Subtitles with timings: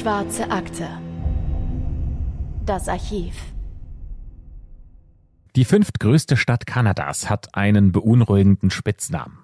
[0.00, 0.88] Schwarze Akte.
[2.64, 3.34] Das Archiv.
[5.56, 9.40] Die fünftgrößte Stadt Kanadas hat einen beunruhigenden Spitznamen.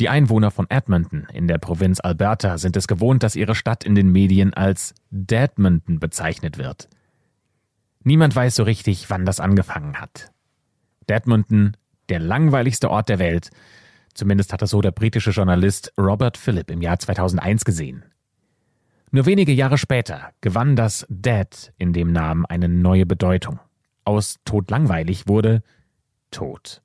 [0.00, 3.94] Die Einwohner von Edmonton in der Provinz Alberta sind es gewohnt, dass ihre Stadt in
[3.94, 6.88] den Medien als Deadmonton bezeichnet wird.
[8.02, 10.32] Niemand weiß so richtig, wann das angefangen hat.
[11.10, 11.76] Deadmonton,
[12.08, 13.50] der langweiligste Ort der Welt,
[14.14, 18.06] zumindest hat das so der britische Journalist Robert Phillip im Jahr 2001 gesehen.
[19.10, 23.60] Nur wenige Jahre später gewann das Dead in dem Namen eine neue Bedeutung.
[24.04, 25.62] Aus todlangweilig wurde
[26.30, 26.82] tot.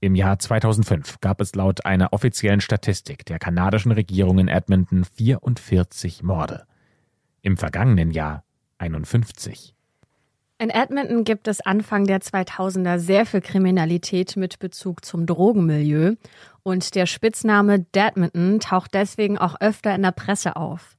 [0.00, 6.22] Im Jahr 2005 gab es laut einer offiziellen Statistik der kanadischen Regierung in Edmonton 44
[6.22, 6.64] Morde.
[7.40, 8.44] Im vergangenen Jahr
[8.78, 9.74] 51.
[10.58, 16.14] In Edmonton gibt es Anfang der 2000er sehr viel Kriminalität mit Bezug zum Drogenmilieu
[16.62, 20.96] und der Spitzname Deadmonton taucht deswegen auch öfter in der Presse auf.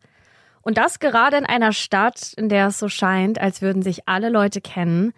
[0.64, 4.30] Und das gerade in einer Stadt, in der es so scheint, als würden sich alle
[4.30, 5.14] Leute kennen.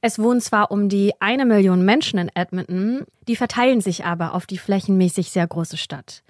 [0.00, 4.46] Es wohnen zwar um die eine Million Menschen in Edmonton, die verteilen sich aber auf
[4.46, 6.22] die flächenmäßig sehr große Stadt.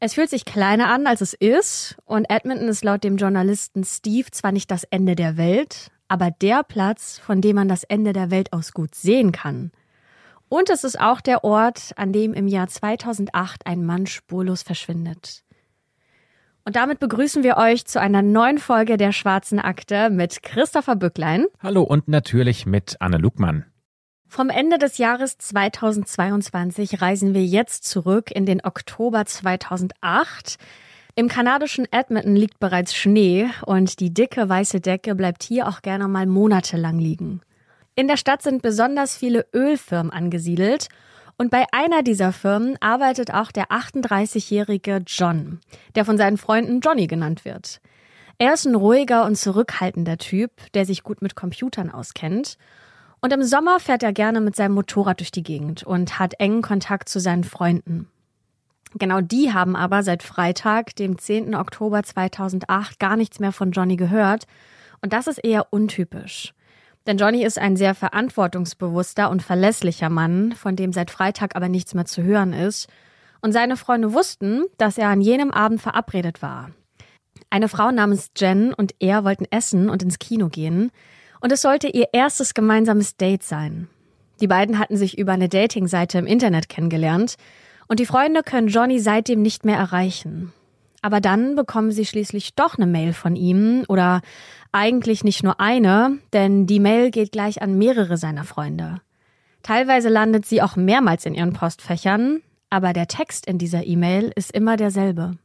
[0.00, 4.32] Es fühlt sich kleiner an, als es ist, und Edmonton ist laut dem Journalisten Steve
[4.32, 8.32] zwar nicht das Ende der Welt, aber der Platz, von dem man das Ende der
[8.32, 9.70] Welt aus gut sehen kann.
[10.48, 15.44] Und es ist auch der Ort, an dem im Jahr 2008 ein Mann spurlos verschwindet.
[16.64, 21.46] Und damit begrüßen wir euch zu einer neuen Folge der Schwarzen Akte mit Christopher Bücklein.
[21.60, 23.64] Hallo und natürlich mit Anne Lugmann.
[24.28, 30.56] Vom Ende des Jahres 2022 reisen wir jetzt zurück in den Oktober 2008.
[31.16, 36.06] Im kanadischen Edmonton liegt bereits Schnee und die dicke weiße Decke bleibt hier auch gerne
[36.06, 37.42] mal monatelang liegen.
[37.96, 40.88] In der Stadt sind besonders viele Ölfirmen angesiedelt
[41.42, 45.58] und bei einer dieser Firmen arbeitet auch der 38-jährige John,
[45.96, 47.80] der von seinen Freunden Johnny genannt wird.
[48.38, 52.58] Er ist ein ruhiger und zurückhaltender Typ, der sich gut mit Computern auskennt.
[53.20, 56.62] Und im Sommer fährt er gerne mit seinem Motorrad durch die Gegend und hat engen
[56.62, 58.08] Kontakt zu seinen Freunden.
[58.94, 61.56] Genau die haben aber seit Freitag, dem 10.
[61.56, 64.44] Oktober 2008, gar nichts mehr von Johnny gehört.
[65.00, 66.54] Und das ist eher untypisch.
[67.06, 71.94] Denn Johnny ist ein sehr verantwortungsbewusster und verlässlicher Mann, von dem seit Freitag aber nichts
[71.94, 72.88] mehr zu hören ist.
[73.40, 76.70] Und seine Freunde wussten, dass er an jenem Abend verabredet war.
[77.50, 80.90] Eine Frau namens Jen und er wollten essen und ins Kino gehen.
[81.40, 83.88] Und es sollte ihr erstes gemeinsames Date sein.
[84.40, 87.34] Die beiden hatten sich über eine Datingseite im Internet kennengelernt.
[87.88, 90.52] Und die Freunde können Johnny seitdem nicht mehr erreichen.
[91.02, 94.22] Aber dann bekommen sie schließlich doch eine Mail von ihm oder
[94.70, 99.00] eigentlich nicht nur eine, denn die Mail geht gleich an mehrere seiner Freunde.
[99.62, 102.40] Teilweise landet sie auch mehrmals in ihren Postfächern,
[102.70, 105.36] aber der Text in dieser E-Mail ist immer derselbe.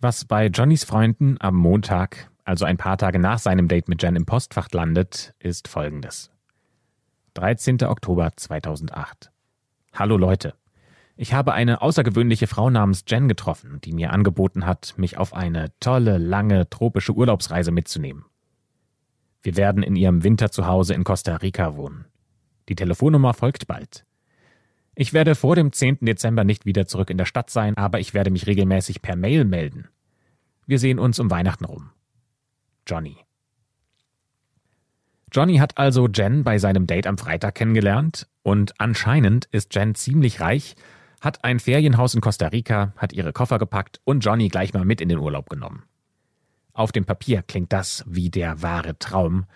[0.00, 4.16] Was bei Johnnys Freunden am Montag, also ein paar Tage nach seinem Date mit Jen
[4.16, 6.30] im Postfach landet, ist folgendes.
[7.34, 7.82] 13.
[7.84, 9.30] Oktober 2008.
[9.94, 10.54] Hallo Leute.
[11.20, 15.72] Ich habe eine außergewöhnliche Frau namens Jen getroffen, die mir angeboten hat, mich auf eine
[15.80, 18.24] tolle, lange tropische Urlaubsreise mitzunehmen.
[19.42, 22.04] Wir werden in ihrem Winterzuhause in Costa Rica wohnen.
[22.68, 24.04] Die Telefonnummer folgt bald.
[24.94, 25.98] Ich werde vor dem 10.
[26.02, 29.44] Dezember nicht wieder zurück in der Stadt sein, aber ich werde mich regelmäßig per Mail
[29.44, 29.88] melden.
[30.66, 31.90] Wir sehen uns um Weihnachten rum.
[32.86, 33.16] Johnny.
[35.32, 40.40] Johnny hat also Jen bei seinem Date am Freitag kennengelernt und anscheinend ist Jen ziemlich
[40.40, 40.76] reich
[41.20, 45.00] hat ein Ferienhaus in Costa Rica, hat ihre Koffer gepackt und Johnny gleich mal mit
[45.00, 45.84] in den Urlaub genommen.
[46.72, 49.46] Auf dem Papier klingt das wie der wahre Traum.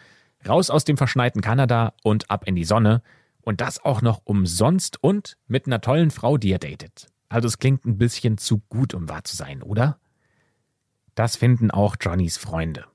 [0.48, 3.02] Raus aus dem verschneiten Kanada und ab in die Sonne.
[3.42, 7.08] Und das auch noch umsonst und mit einer tollen Frau, die er datet.
[7.28, 9.98] Also es klingt ein bisschen zu gut, um wahr zu sein, oder?
[11.14, 12.86] Das finden auch Johnnys Freunde.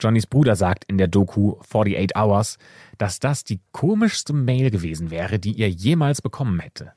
[0.00, 2.58] Johnnys Bruder sagt in der Doku 48 Hours,
[2.98, 6.92] dass das die komischste Mail gewesen wäre, die er jemals bekommen hätte.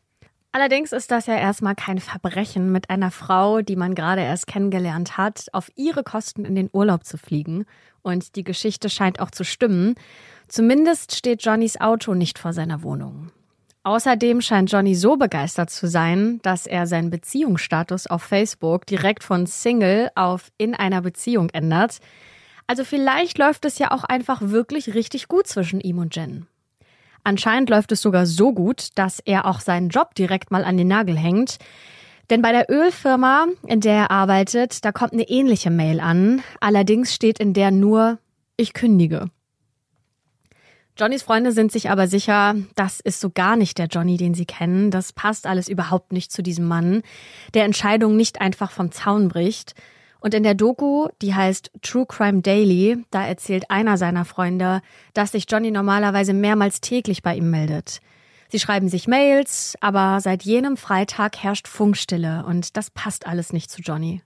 [0.56, 5.18] Allerdings ist das ja erstmal kein Verbrechen, mit einer Frau, die man gerade erst kennengelernt
[5.18, 7.66] hat, auf ihre Kosten in den Urlaub zu fliegen.
[8.04, 9.96] Und die Geschichte scheint auch zu stimmen.
[10.48, 13.32] Zumindest steht Johnnys Auto nicht vor seiner Wohnung.
[13.82, 19.48] Außerdem scheint Johnny so begeistert zu sein, dass er seinen Beziehungsstatus auf Facebook direkt von
[19.48, 21.98] Single auf in einer Beziehung ändert.
[22.68, 26.46] Also vielleicht läuft es ja auch einfach wirklich richtig gut zwischen ihm und Jen.
[27.24, 30.88] Anscheinend läuft es sogar so gut, dass er auch seinen Job direkt mal an den
[30.88, 31.58] Nagel hängt.
[32.30, 36.42] Denn bei der Ölfirma, in der er arbeitet, da kommt eine ähnliche Mail an.
[36.60, 38.18] Allerdings steht in der nur,
[38.58, 39.30] ich kündige.
[40.98, 44.46] Johnnys Freunde sind sich aber sicher, das ist so gar nicht der Johnny, den sie
[44.46, 44.92] kennen.
[44.92, 47.02] Das passt alles überhaupt nicht zu diesem Mann,
[47.56, 49.74] der Entscheidungen nicht einfach vom Zaun bricht.
[50.24, 54.82] Und in der Doku, die heißt True Crime Daily, da erzählt einer seiner Freunde,
[55.14, 58.00] dass sich Johnny normalerweise mehrmals täglich bei ihm meldet.
[58.48, 63.70] Sie schreiben sich Mails, aber seit jenem Freitag herrscht Funkstille und das passt alles nicht
[63.70, 64.22] zu Johnny.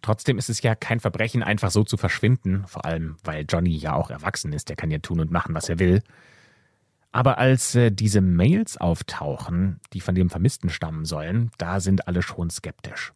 [0.00, 3.92] Trotzdem ist es ja kein Verbrechen, einfach so zu verschwinden, vor allem weil Johnny ja
[3.92, 6.02] auch erwachsen ist, der kann ja tun und machen, was er will.
[7.12, 12.22] Aber als äh, diese Mails auftauchen, die von dem Vermissten stammen sollen, da sind alle
[12.22, 13.12] schon skeptisch.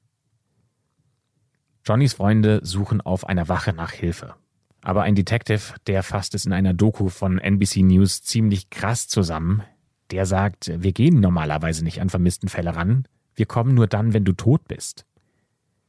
[1.85, 4.35] Johnnys Freunde suchen auf einer Wache nach Hilfe.
[4.83, 9.63] Aber ein Detective, der fasst es in einer Doku von NBC News ziemlich krass zusammen.
[10.11, 13.07] Der sagt, wir gehen normalerweise nicht an vermissten Fälle ran.
[13.35, 15.07] Wir kommen nur dann, wenn du tot bist.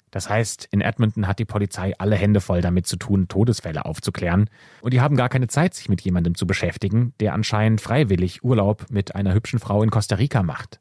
[0.10, 4.48] Das heißt, in Edmonton hat die Polizei alle Hände voll damit zu tun, Todesfälle aufzuklären.
[4.82, 8.86] Und die haben gar keine Zeit, sich mit jemandem zu beschäftigen, der anscheinend freiwillig Urlaub
[8.92, 10.80] mit einer hübschen Frau in Costa Rica macht.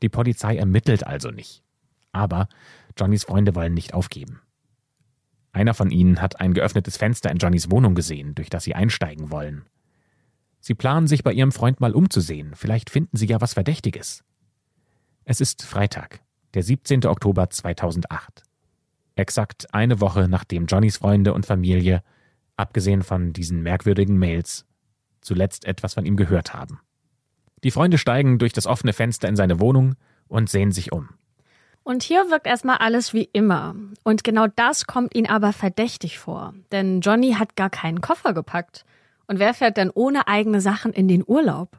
[0.00, 1.62] Die Polizei ermittelt also nicht.
[2.12, 2.48] Aber
[2.98, 4.40] Johnnys Freunde wollen nicht aufgeben.
[5.52, 9.30] Einer von ihnen hat ein geöffnetes Fenster in Johnnys Wohnung gesehen, durch das sie einsteigen
[9.30, 9.66] wollen.
[10.60, 14.24] Sie planen sich bei ihrem Freund mal umzusehen, vielleicht finden sie ja was Verdächtiges.
[15.24, 16.20] Es ist Freitag,
[16.54, 17.04] der 17.
[17.06, 18.42] Oktober 2008.
[19.14, 22.02] Exakt eine Woche nachdem Johnnys Freunde und Familie,
[22.56, 24.64] abgesehen von diesen merkwürdigen Mails,
[25.20, 26.80] zuletzt etwas von ihm gehört haben.
[27.62, 29.94] Die Freunde steigen durch das offene Fenster in seine Wohnung
[30.28, 31.10] und sehen sich um.
[31.84, 33.74] Und hier wirkt erstmal alles wie immer.
[34.04, 36.54] Und genau das kommt ihnen aber verdächtig vor.
[36.70, 38.84] Denn Johnny hat gar keinen Koffer gepackt.
[39.26, 41.78] Und wer fährt denn ohne eigene Sachen in den Urlaub?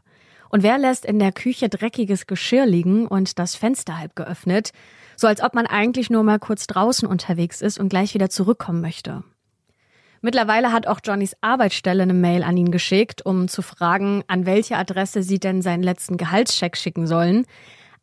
[0.49, 4.71] Und wer lässt in der Küche dreckiges Geschirr liegen und das Fenster halb geöffnet,
[5.15, 8.81] so als ob man eigentlich nur mal kurz draußen unterwegs ist und gleich wieder zurückkommen
[8.81, 9.23] möchte?
[10.21, 14.77] Mittlerweile hat auch Johnnys Arbeitsstelle eine Mail an ihn geschickt, um zu fragen, an welche
[14.77, 17.45] Adresse sie denn seinen letzten Gehaltscheck schicken sollen.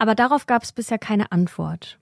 [0.01, 1.99] Aber darauf gab es bisher keine Antwort.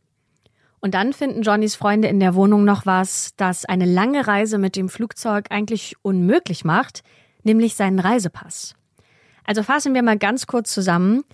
[0.78, 4.76] Und dann finden Johnnys Freunde in der Wohnung noch was, das eine lange Reise mit
[4.76, 7.02] dem Flugzeug eigentlich unmöglich macht,
[7.42, 8.76] nämlich seinen Reisepass.
[9.42, 11.24] Also fassen wir mal ganz kurz zusammen.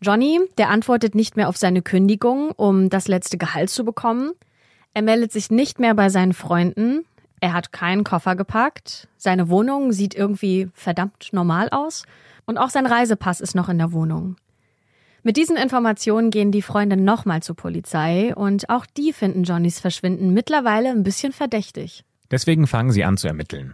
[0.00, 4.32] Johnny, der antwortet nicht mehr auf seine Kündigung, um das letzte Gehalt zu bekommen.
[4.94, 7.04] Er meldet sich nicht mehr bei seinen Freunden.
[7.38, 9.08] Er hat keinen Koffer gepackt.
[9.18, 12.04] Seine Wohnung sieht irgendwie verdammt normal aus.
[12.46, 14.36] Und auch sein Reisepass ist noch in der Wohnung.
[15.26, 20.34] Mit diesen Informationen gehen die Freunde nochmal zur Polizei und auch die finden Johnnys Verschwinden
[20.34, 22.04] mittlerweile ein bisschen verdächtig.
[22.30, 23.72] Deswegen fangen sie an zu ermitteln.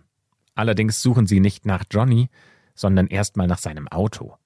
[0.54, 2.28] Allerdings suchen sie nicht nach Johnny,
[2.76, 4.36] sondern erstmal nach seinem Auto.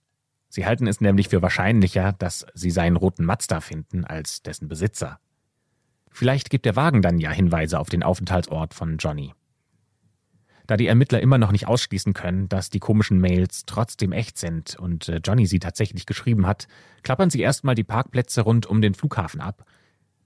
[0.48, 5.18] Sie halten es nämlich für wahrscheinlicher, dass sie seinen roten Mazda finden als dessen Besitzer.
[6.10, 9.34] Vielleicht gibt der Wagen dann ja Hinweise auf den Aufenthaltsort von Johnny.
[10.66, 14.76] Da die Ermittler immer noch nicht ausschließen können, dass die komischen Mails trotzdem echt sind
[14.76, 16.68] und äh, Johnny sie tatsächlich geschrieben hat,
[17.02, 19.66] klappern sie erstmal die Parkplätze rund um den Flughafen ab.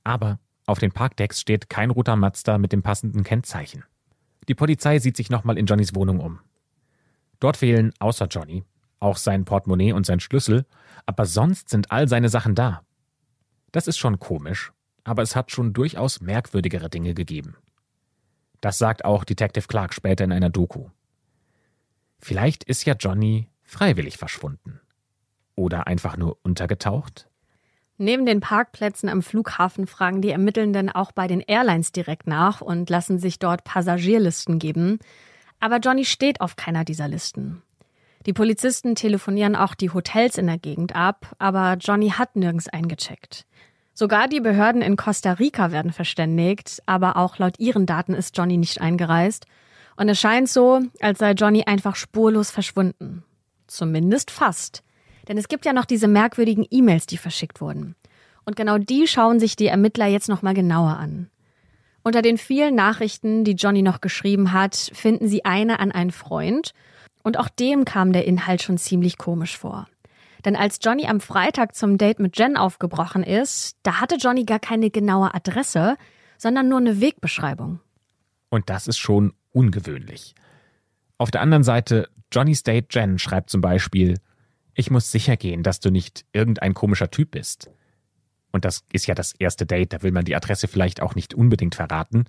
[0.05, 3.85] Aber auf den Parkdecks steht kein roter Mazda mit dem passenden Kennzeichen.
[4.49, 6.39] Die Polizei sieht sich nochmal in Johnnys Wohnung um.
[7.41, 8.65] Dort fehlen außer Johnny
[9.01, 10.67] auch sein Portemonnaie und sein Schlüssel,
[11.07, 12.83] aber sonst sind all seine Sachen da.
[13.73, 14.73] Das ist schon komisch,
[15.05, 17.57] aber es hat schon durchaus merkwürdigere Dinge gegeben.
[18.61, 20.87] Das sagt auch Detective Clark später in einer Doku.
[22.19, 24.81] Vielleicht ist ja Johnny freiwillig verschwunden.
[25.55, 27.29] Oder einfach nur untergetaucht?
[27.97, 32.89] Neben den Parkplätzen am Flughafen fragen die Ermittelnden auch bei den Airlines direkt nach und
[32.91, 35.01] lassen sich dort Passagierlisten geben.
[35.59, 37.63] Aber Johnny steht auf keiner dieser Listen.
[38.27, 43.47] Die Polizisten telefonieren auch die Hotels in der Gegend ab, aber Johnny hat nirgends eingecheckt.
[43.99, 48.57] Sogar die Behörden in Costa Rica werden verständigt, aber auch laut ihren Daten ist Johnny
[48.57, 49.47] nicht eingereist.
[49.97, 53.25] Und es scheint so, als sei Johnny einfach spurlos verschwunden.
[53.67, 54.85] Zumindest fast.
[55.27, 57.97] Denn es gibt ja noch diese merkwürdigen E-Mails, die verschickt wurden.
[58.45, 61.29] Und genau die schauen sich die Ermittler jetzt nochmal genauer an.
[62.05, 66.73] Unter den vielen Nachrichten, die Johnny noch geschrieben hat, finden sie eine an einen Freund.
[67.25, 69.89] Und auch dem kam der Inhalt schon ziemlich komisch vor.
[70.45, 74.61] Denn als Johnny am Freitag zum Date mit Jen aufgebrochen ist, da hatte Johnny gar
[74.61, 75.97] keine genaue Adresse,
[76.37, 77.81] sondern nur eine Wegbeschreibung.
[78.49, 80.35] Und das ist schon ungewöhnlich.
[81.19, 84.19] Auf der anderen Seite, Johnny's Date Jen schreibt zum Beispiel,
[84.75, 87.71] ich muss sicher gehen, dass du nicht irgendein komischer Typ bist.
[88.53, 91.35] Und das ist ja das erste Date, da will man die Adresse vielleicht auch nicht
[91.35, 92.27] unbedingt verraten.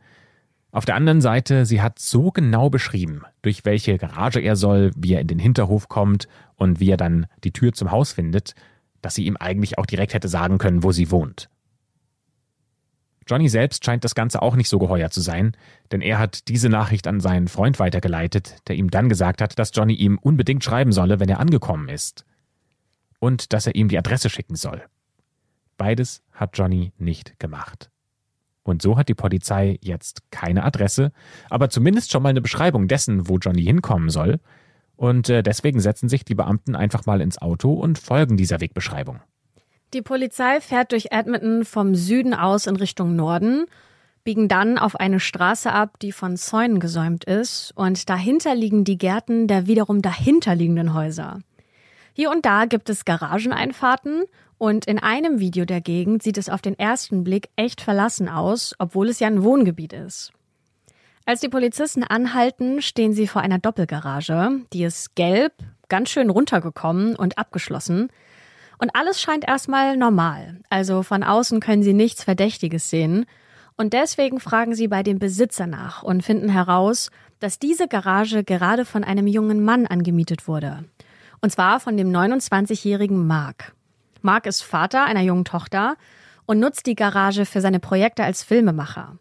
[0.71, 5.13] Auf der anderen Seite, sie hat so genau beschrieben, durch welche Garage er soll, wie
[5.13, 8.53] er in den Hinterhof kommt und wie er dann die Tür zum Haus findet,
[9.01, 11.49] dass sie ihm eigentlich auch direkt hätte sagen können, wo sie wohnt.
[13.25, 15.55] Johnny selbst scheint das Ganze auch nicht so geheuer zu sein,
[15.91, 19.71] denn er hat diese Nachricht an seinen Freund weitergeleitet, der ihm dann gesagt hat, dass
[19.73, 22.25] Johnny ihm unbedingt schreiben solle, wenn er angekommen ist.
[23.19, 24.83] Und dass er ihm die Adresse schicken soll.
[25.77, 27.91] Beides hat Johnny nicht gemacht.
[28.69, 31.11] Und so hat die Polizei jetzt keine Adresse,
[31.49, 34.39] aber zumindest schon mal eine Beschreibung dessen, wo Johnny hinkommen soll.
[34.95, 39.19] Und äh, deswegen setzen sich die Beamten einfach mal ins Auto und folgen dieser Wegbeschreibung.
[39.93, 43.65] Die Polizei fährt durch Edmonton vom Süden aus in Richtung Norden,
[44.23, 48.97] biegen dann auf eine Straße ab, die von Zäunen gesäumt ist, und dahinter liegen die
[48.97, 51.39] Gärten der wiederum dahinterliegenden Häuser.
[52.13, 54.23] Hier und da gibt es Garageneinfahrten
[54.57, 58.75] und in einem Video der Gegend sieht es auf den ersten Blick echt verlassen aus,
[58.77, 60.33] obwohl es ja ein Wohngebiet ist.
[61.25, 64.61] Als die Polizisten anhalten, stehen sie vor einer Doppelgarage.
[64.73, 65.53] Die ist gelb,
[65.87, 68.09] ganz schön runtergekommen und abgeschlossen.
[68.79, 70.59] Und alles scheint erstmal normal.
[70.69, 73.25] Also von außen können sie nichts Verdächtiges sehen.
[73.77, 78.83] Und deswegen fragen sie bei dem Besitzer nach und finden heraus, dass diese Garage gerade
[78.83, 80.83] von einem jungen Mann angemietet wurde.
[81.41, 83.73] Und zwar von dem 29-jährigen Mark.
[84.21, 85.95] Mark ist Vater einer jungen Tochter
[86.45, 89.17] und nutzt die Garage für seine Projekte als Filmemacher.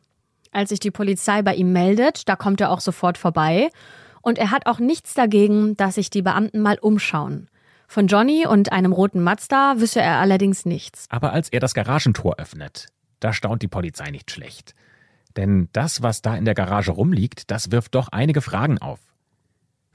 [0.50, 3.68] Als sich die Polizei bei ihm meldet, da kommt er auch sofort vorbei
[4.22, 7.48] und er hat auch nichts dagegen, dass sich die Beamten mal umschauen.
[7.86, 11.06] Von Johnny und einem roten Mazda wisse er allerdings nichts.
[11.08, 12.88] Aber als er das Garagentor öffnet,
[13.20, 14.74] da staunt die Polizei nicht schlecht.
[15.36, 19.00] Denn das, was da in der Garage rumliegt, das wirft doch einige Fragen auf.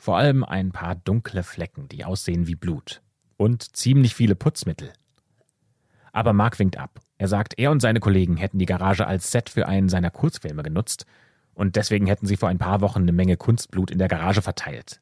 [0.03, 3.01] Vor allem ein paar dunkle Flecken, die aussehen wie Blut
[3.38, 4.91] und ziemlich viele Putzmittel.
[6.12, 7.00] Aber Mark winkt ab.
[7.17, 10.62] Er sagt, er und seine Kollegen hätten die Garage als Set für einen seiner Kurzfilme
[10.62, 11.05] genutzt
[11.53, 15.00] und deswegen hätten sie vor ein paar Wochen eine Menge Kunstblut in der Garage verteilt.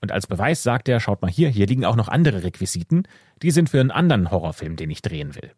[0.00, 3.02] Und als Beweis sagt er, schaut mal hier, hier liegen auch noch andere Requisiten,
[3.42, 5.50] die sind für einen anderen Horrorfilm, den ich drehen will.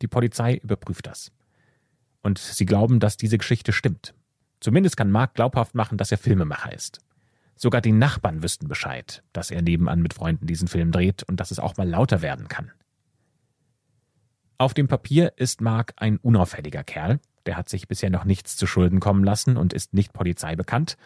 [0.00, 1.32] Die Polizei überprüft das.
[2.22, 4.14] Und sie glauben, dass diese Geschichte stimmt.
[4.60, 7.00] Zumindest kann Mark glaubhaft machen, dass er Filmemacher ist.
[7.56, 11.50] Sogar die Nachbarn wüssten Bescheid, dass er nebenan mit Freunden diesen Film dreht und dass
[11.50, 12.72] es auch mal lauter werden kann.
[14.58, 18.66] Auf dem Papier ist Mark ein unauffälliger Kerl, der hat sich bisher noch nichts zu
[18.66, 20.96] Schulden kommen lassen und ist nicht polizeibekannt.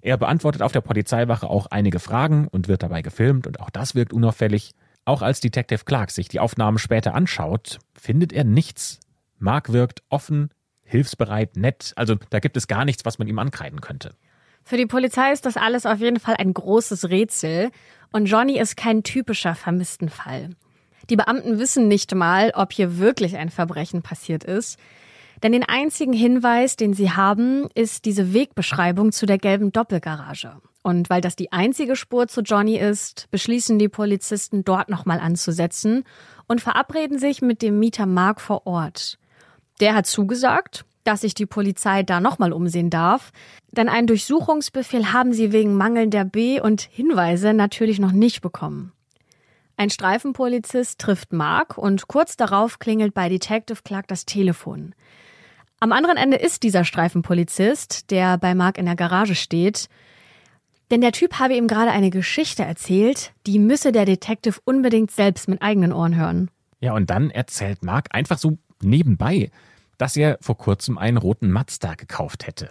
[0.00, 3.94] Er beantwortet auf der Polizeiwache auch einige Fragen und wird dabei gefilmt und auch das
[3.94, 4.72] wirkt unauffällig.
[5.04, 9.00] Auch als Detective Clark sich die Aufnahmen später anschaut, findet er nichts.
[9.38, 10.50] Mark wirkt offen,
[10.82, 14.14] hilfsbereit, nett, also da gibt es gar nichts, was man ihm ankreiden könnte.
[14.64, 17.70] Für die Polizei ist das alles auf jeden Fall ein großes Rätsel
[18.12, 20.50] und Johnny ist kein typischer Vermisstenfall.
[21.10, 24.78] Die Beamten wissen nicht mal, ob hier wirklich ein Verbrechen passiert ist.
[25.42, 30.56] Denn den einzigen Hinweis, den sie haben, ist diese Wegbeschreibung zu der gelben Doppelgarage.
[30.80, 36.04] Und weil das die einzige Spur zu Johnny ist, beschließen die Polizisten dort nochmal anzusetzen
[36.46, 39.18] und verabreden sich mit dem Mieter Mark vor Ort.
[39.80, 43.30] Der hat zugesagt, dass sich die Polizei da nochmal umsehen darf.
[43.70, 48.92] Denn einen Durchsuchungsbefehl haben sie wegen mangelnder B- und Hinweise natürlich noch nicht bekommen.
[49.76, 54.94] Ein Streifenpolizist trifft Mark und kurz darauf klingelt bei Detective Clark das Telefon.
[55.80, 59.88] Am anderen Ende ist dieser Streifenpolizist, der bei Mark in der Garage steht.
[60.90, 65.48] Denn der Typ habe ihm gerade eine Geschichte erzählt, die müsse der Detective unbedingt selbst
[65.48, 66.50] mit eigenen Ohren hören.
[66.80, 69.50] Ja, und dann erzählt Mark einfach so nebenbei,
[69.98, 72.70] dass er vor kurzem einen roten Mazda gekauft hätte.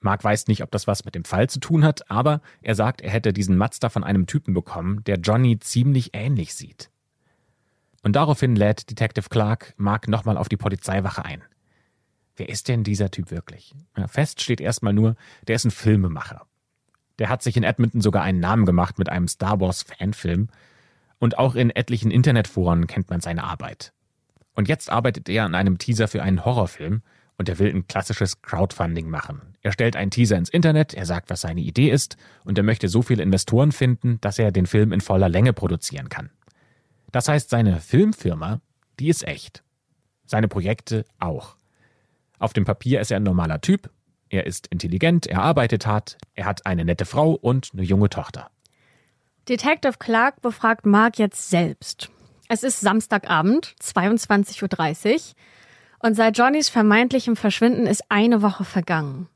[0.00, 3.00] Mark weiß nicht, ob das was mit dem Fall zu tun hat, aber er sagt,
[3.00, 6.90] er hätte diesen Mazda von einem Typen bekommen, der Johnny ziemlich ähnlich sieht.
[8.02, 11.42] Und daraufhin lädt Detective Clark Mark nochmal auf die Polizeiwache ein.
[12.36, 13.74] Wer ist denn dieser Typ wirklich?
[13.96, 16.46] Ja, fest steht erstmal nur, der ist ein Filmemacher.
[17.18, 20.48] Der hat sich in Edmonton sogar einen Namen gemacht mit einem Star Wars Fanfilm.
[21.18, 23.92] Und auch in etlichen Internetforen kennt man seine Arbeit.
[24.54, 27.02] Und jetzt arbeitet er an einem Teaser für einen Horrorfilm
[27.38, 29.40] und er will ein klassisches Crowdfunding machen.
[29.62, 32.88] Er stellt einen Teaser ins Internet, er sagt, was seine Idee ist und er möchte
[32.88, 36.30] so viele Investoren finden, dass er den Film in voller Länge produzieren kann.
[37.10, 38.60] Das heißt, seine Filmfirma,
[38.98, 39.62] die ist echt.
[40.26, 41.56] Seine Projekte auch.
[42.38, 43.90] Auf dem Papier ist er ein normaler Typ,
[44.28, 48.50] er ist intelligent, er arbeitet hart, er hat eine nette Frau und eine junge Tochter.
[49.48, 52.11] Detective Clark befragt Mark jetzt selbst.
[52.54, 55.20] Es ist Samstagabend, 22.30 Uhr.
[56.00, 59.26] Und seit Johnnys vermeintlichem Verschwinden ist eine Woche vergangen.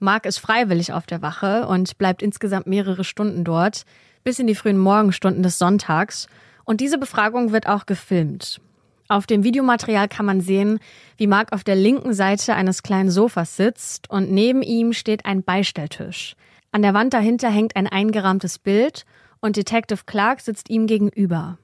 [0.00, 3.84] Mark ist freiwillig auf der Wache und bleibt insgesamt mehrere Stunden dort,
[4.24, 6.26] bis in die frühen Morgenstunden des Sonntags.
[6.64, 8.60] Und diese Befragung wird auch gefilmt.
[9.06, 10.80] Auf dem Videomaterial kann man sehen,
[11.18, 15.44] wie Mark auf der linken Seite eines kleinen Sofas sitzt und neben ihm steht ein
[15.44, 16.34] Beistelltisch.
[16.72, 19.04] An der Wand dahinter hängt ein eingerahmtes Bild
[19.38, 21.58] und Detective Clark sitzt ihm gegenüber.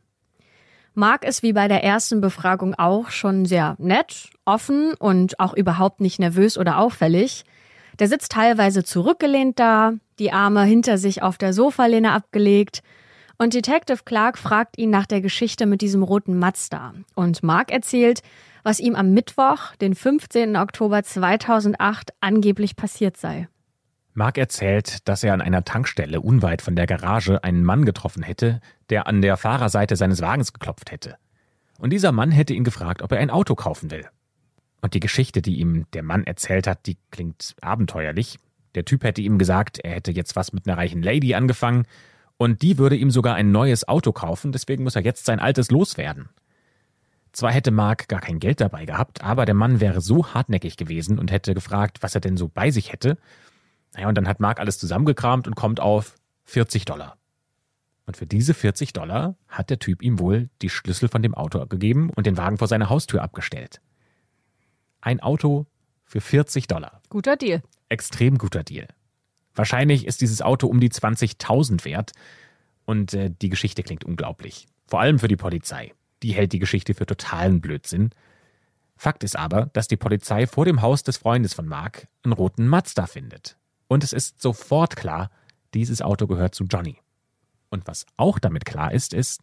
[0.94, 6.00] Mark ist wie bei der ersten Befragung auch schon sehr nett, offen und auch überhaupt
[6.00, 7.44] nicht nervös oder auffällig.
[7.98, 12.82] Der sitzt teilweise zurückgelehnt da, die Arme hinter sich auf der Sofalehne abgelegt.
[13.38, 16.92] Und Detective Clark fragt ihn nach der Geschichte mit diesem roten Mazda.
[17.14, 18.22] Und Mark erzählt,
[18.62, 20.56] was ihm am Mittwoch, den 15.
[20.56, 23.48] Oktober 2008, angeblich passiert sei.
[24.14, 28.60] Mark erzählt, dass er an einer Tankstelle unweit von der Garage einen Mann getroffen hätte,
[28.92, 31.16] der an der Fahrerseite seines Wagens geklopft hätte.
[31.78, 34.06] Und dieser Mann hätte ihn gefragt, ob er ein Auto kaufen will.
[34.82, 38.38] Und die Geschichte, die ihm der Mann erzählt hat, die klingt abenteuerlich.
[38.74, 41.86] Der Typ hätte ihm gesagt, er hätte jetzt was mit einer reichen Lady angefangen
[42.36, 45.70] und die würde ihm sogar ein neues Auto kaufen, deswegen muss er jetzt sein altes
[45.70, 46.28] loswerden.
[47.32, 51.18] Zwar hätte Mark gar kein Geld dabei gehabt, aber der Mann wäre so hartnäckig gewesen
[51.18, 53.16] und hätte gefragt, was er denn so bei sich hätte.
[53.94, 57.16] Naja, und dann hat Mark alles zusammengekramt und kommt auf 40 Dollar.
[58.06, 61.64] Und für diese 40 Dollar hat der Typ ihm wohl die Schlüssel von dem Auto
[61.66, 63.80] gegeben und den Wagen vor seine Haustür abgestellt.
[65.00, 65.66] Ein Auto
[66.04, 67.00] für 40 Dollar.
[67.08, 67.62] Guter Deal.
[67.88, 68.88] Extrem guter Deal.
[69.54, 72.12] Wahrscheinlich ist dieses Auto um die 20.000 wert
[72.84, 74.66] und äh, die Geschichte klingt unglaublich.
[74.86, 75.92] Vor allem für die Polizei.
[76.22, 78.10] Die hält die Geschichte für totalen Blödsinn.
[78.96, 82.66] Fakt ist aber, dass die Polizei vor dem Haus des Freundes von Mark einen roten
[82.66, 83.56] Mazda findet.
[83.88, 85.30] Und es ist sofort klar,
[85.74, 86.98] dieses Auto gehört zu Johnny.
[87.72, 89.40] Und was auch damit klar ist, ist,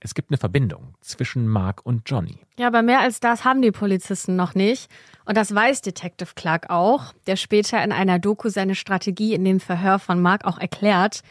[0.00, 2.38] es gibt eine Verbindung zwischen Mark und Johnny.
[2.58, 4.90] Ja, aber mehr als das haben die Polizisten noch nicht.
[5.24, 9.60] Und das weiß Detective Clark auch, der später in einer Doku seine Strategie in dem
[9.60, 11.22] Verhör von Mark auch erklärt.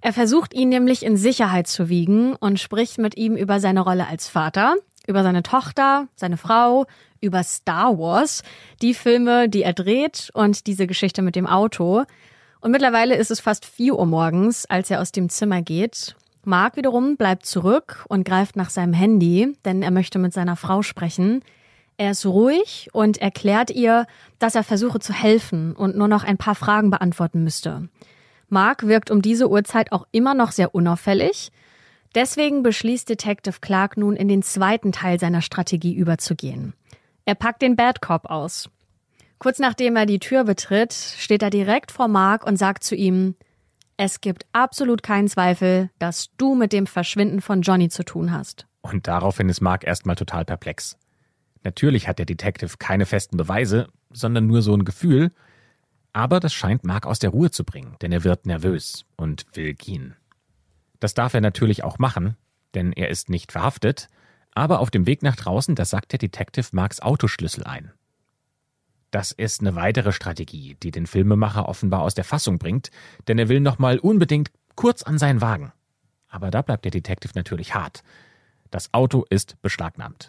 [0.00, 4.06] Er versucht ihn nämlich in Sicherheit zu wiegen und spricht mit ihm über seine Rolle
[4.06, 4.76] als Vater,
[5.06, 6.86] über seine Tochter, seine Frau,
[7.20, 8.42] über Star Wars,
[8.82, 12.04] die Filme, die er dreht und diese Geschichte mit dem Auto.
[12.60, 16.16] Und mittlerweile ist es fast vier Uhr morgens, als er aus dem Zimmer geht.
[16.44, 20.82] Mark wiederum bleibt zurück und greift nach seinem Handy, denn er möchte mit seiner Frau
[20.82, 21.42] sprechen.
[21.98, 24.06] Er ist ruhig und erklärt ihr,
[24.38, 27.88] dass er versuche zu helfen und nur noch ein paar Fragen beantworten müsste.
[28.48, 31.50] Mark wirkt um diese Uhrzeit auch immer noch sehr unauffällig.
[32.14, 36.72] Deswegen beschließt Detective Clark nun in den zweiten Teil seiner Strategie überzugehen.
[37.26, 38.70] Er packt den Bad Cop aus.
[39.38, 43.36] Kurz nachdem er die Tür betritt, steht er direkt vor Mark und sagt zu ihm,
[43.96, 48.66] es gibt absolut keinen Zweifel, dass du mit dem Verschwinden von Johnny zu tun hast.
[48.80, 50.96] Und daraufhin ist Mark erstmal total perplex.
[51.64, 55.32] Natürlich hat der Detective keine festen Beweise, sondern nur so ein Gefühl,
[56.12, 59.74] aber das scheint Mark aus der Ruhe zu bringen, denn er wird nervös und will
[59.74, 60.16] gehen.
[61.00, 62.36] Das darf er natürlich auch machen,
[62.74, 64.08] denn er ist nicht verhaftet,
[64.54, 67.92] aber auf dem Weg nach draußen, da sagt der Detective Marks Autoschlüssel ein.
[69.10, 72.90] Das ist eine weitere Strategie, die den Filmemacher offenbar aus der Fassung bringt,
[73.26, 75.72] denn er will nochmal unbedingt kurz an seinen Wagen.
[76.28, 78.02] Aber da bleibt der Detective natürlich hart.
[78.70, 80.28] Das Auto ist beschlagnahmt.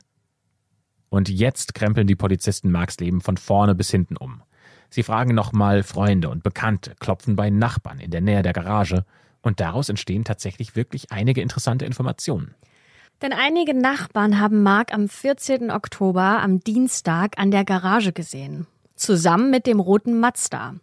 [1.10, 4.44] Und jetzt krempeln die Polizisten Marks Leben von vorne bis hinten um.
[4.90, 9.06] Sie fragen nochmal Freunde und Bekannte, klopfen bei Nachbarn in der Nähe der Garage
[9.42, 12.56] und daraus entstehen tatsächlich wirklich einige interessante Informationen.
[13.22, 15.72] Denn einige Nachbarn haben Mark am 14.
[15.72, 18.66] Oktober am Dienstag an der Garage gesehen.
[18.96, 20.76] Zusammen mit dem roten Mazda.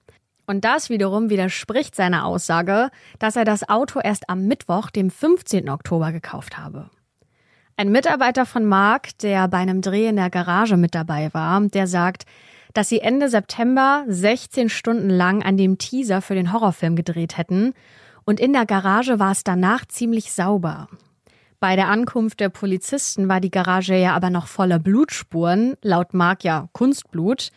[0.46, 5.70] Und das wiederum widerspricht seiner Aussage, dass er das Auto erst am Mittwoch, dem 15.
[5.70, 6.90] Oktober, gekauft habe.
[7.78, 11.86] Ein Mitarbeiter von Mark, der bei einem Dreh in der Garage mit dabei war, der
[11.86, 12.24] sagt,
[12.74, 17.72] dass sie Ende September 16 Stunden lang an dem Teaser für den Horrorfilm gedreht hätten
[18.24, 20.88] und in der Garage war es danach ziemlich sauber.
[21.58, 26.44] Bei der Ankunft der Polizisten war die Garage ja aber noch voller Blutspuren, laut Mark
[26.44, 27.50] ja Kunstblut.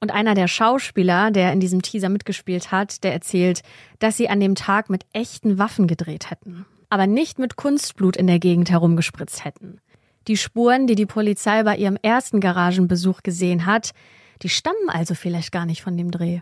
[0.00, 3.62] Und einer der Schauspieler, der in diesem Teaser mitgespielt hat, der erzählt,
[3.98, 8.28] dass sie an dem Tag mit echten Waffen gedreht hätten, aber nicht mit Kunstblut in
[8.28, 9.80] der Gegend herumgespritzt hätten.
[10.28, 13.92] Die Spuren, die die Polizei bei ihrem ersten Garagenbesuch gesehen hat,
[14.42, 16.40] die stammen also vielleicht gar nicht von dem Dreh.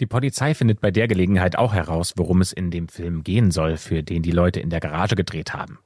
[0.00, 3.76] Die Polizei findet bei der Gelegenheit auch heraus, worum es in dem Film gehen soll,
[3.76, 5.78] für den die Leute in der Garage gedreht haben.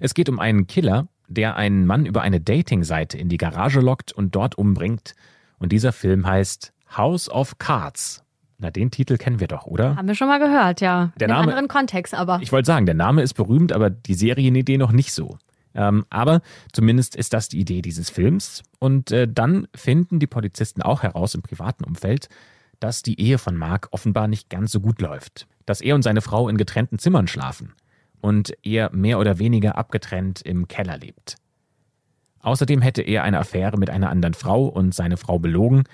[0.00, 4.12] Es geht um einen Killer, der einen Mann über eine Dating-Seite in die Garage lockt
[4.12, 5.14] und dort umbringt.
[5.58, 8.24] Und dieser Film heißt House of Cards.
[8.58, 9.96] Na, den Titel kennen wir doch, oder?
[9.96, 11.12] Haben wir schon mal gehört, ja.
[11.20, 12.40] Der in Name, einem anderen Kontext aber.
[12.42, 15.38] Ich wollte sagen, der Name ist berühmt, aber die Serienidee noch nicht so.
[15.74, 16.40] Ähm, aber
[16.72, 18.62] zumindest ist das die Idee dieses Films.
[18.80, 22.28] Und äh, dann finden die Polizisten auch heraus im privaten Umfeld,
[22.80, 25.46] dass die Ehe von Mark offenbar nicht ganz so gut läuft.
[25.66, 27.74] Dass er und seine Frau in getrennten Zimmern schlafen
[28.20, 31.36] und er mehr oder weniger abgetrennt im Keller lebt.
[32.40, 35.84] Außerdem hätte er eine Affäre mit einer anderen Frau und seine Frau belogen,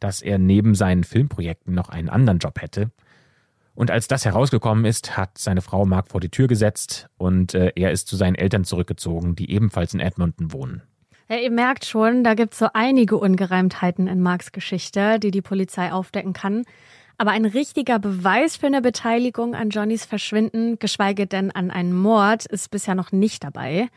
[0.00, 2.90] dass er neben seinen Filmprojekten noch einen anderen Job hätte.
[3.74, 7.72] Und als das herausgekommen ist, hat seine Frau Mark vor die Tür gesetzt und äh,
[7.74, 10.82] er ist zu seinen Eltern zurückgezogen, die ebenfalls in Edmonton wohnen.
[11.28, 15.42] Ja, ihr merkt schon, da gibt es so einige Ungereimtheiten in Marks Geschichte, die die
[15.42, 16.64] Polizei aufdecken kann.
[17.16, 22.46] Aber ein richtiger Beweis für eine Beteiligung an Johnnys Verschwinden, geschweige denn an einen Mord,
[22.46, 23.88] ist bisher noch nicht dabei.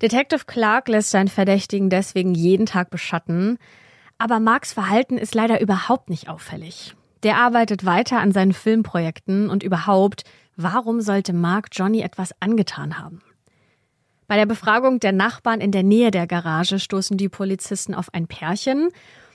[0.00, 3.58] Detective Clark lässt seinen Verdächtigen deswegen jeden Tag beschatten.
[4.18, 6.96] Aber Marks Verhalten ist leider überhaupt nicht auffällig.
[7.22, 10.24] Der arbeitet weiter an seinen Filmprojekten und überhaupt,
[10.56, 13.22] warum sollte Mark Johnny etwas angetan haben?
[14.26, 18.26] Bei der Befragung der Nachbarn in der Nähe der Garage stoßen die Polizisten auf ein
[18.26, 18.88] Pärchen,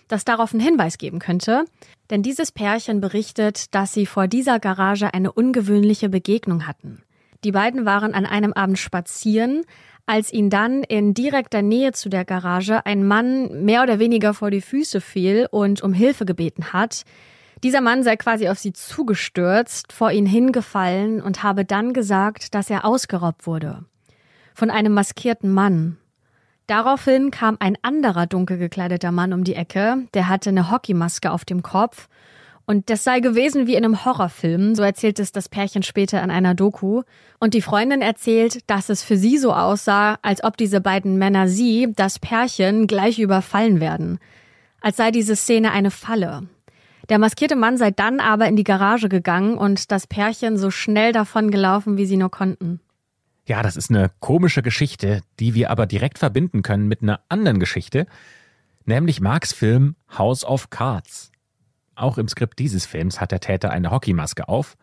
[0.07, 1.65] das darauf einen Hinweis geben könnte.
[2.09, 7.03] Denn dieses Pärchen berichtet, dass sie vor dieser Garage eine ungewöhnliche Begegnung hatten.
[7.43, 9.63] Die beiden waren an einem Abend spazieren,
[10.05, 14.49] als ihn dann in direkter Nähe zu der Garage ein Mann mehr oder weniger vor
[14.49, 17.03] die Füße fiel und um Hilfe gebeten hat.
[17.63, 22.69] Dieser Mann sei quasi auf sie zugestürzt, vor ihn hingefallen und habe dann gesagt, dass
[22.69, 23.83] er ausgeraubt wurde.
[24.53, 25.97] Von einem maskierten Mann.
[26.67, 31.45] Daraufhin kam ein anderer dunkel gekleideter Mann um die Ecke, der hatte eine Hockeymaske auf
[31.45, 32.09] dem Kopf
[32.69, 36.29] und das sei gewesen wie in einem Horrorfilm, so erzählt es das Pärchen später in
[36.29, 37.03] einer Doku.
[37.39, 41.47] Und die Freundin erzählt, dass es für sie so aussah, als ob diese beiden Männer
[41.47, 44.19] sie, das Pärchen, gleich überfallen werden.
[44.81, 46.43] Als sei diese Szene eine Falle.
[47.07, 51.13] Der maskierte Mann sei dann aber in die Garage gegangen und das Pärchen so schnell
[51.13, 52.81] davon gelaufen, wie sie nur konnten.
[53.47, 57.61] Ja, das ist eine komische Geschichte, die wir aber direkt verbinden können mit einer anderen
[57.61, 58.05] Geschichte,
[58.83, 61.31] nämlich Marks Film House of Cards.
[61.95, 64.75] Auch im Skript dieses Films hat der Täter eine Hockeymaske auf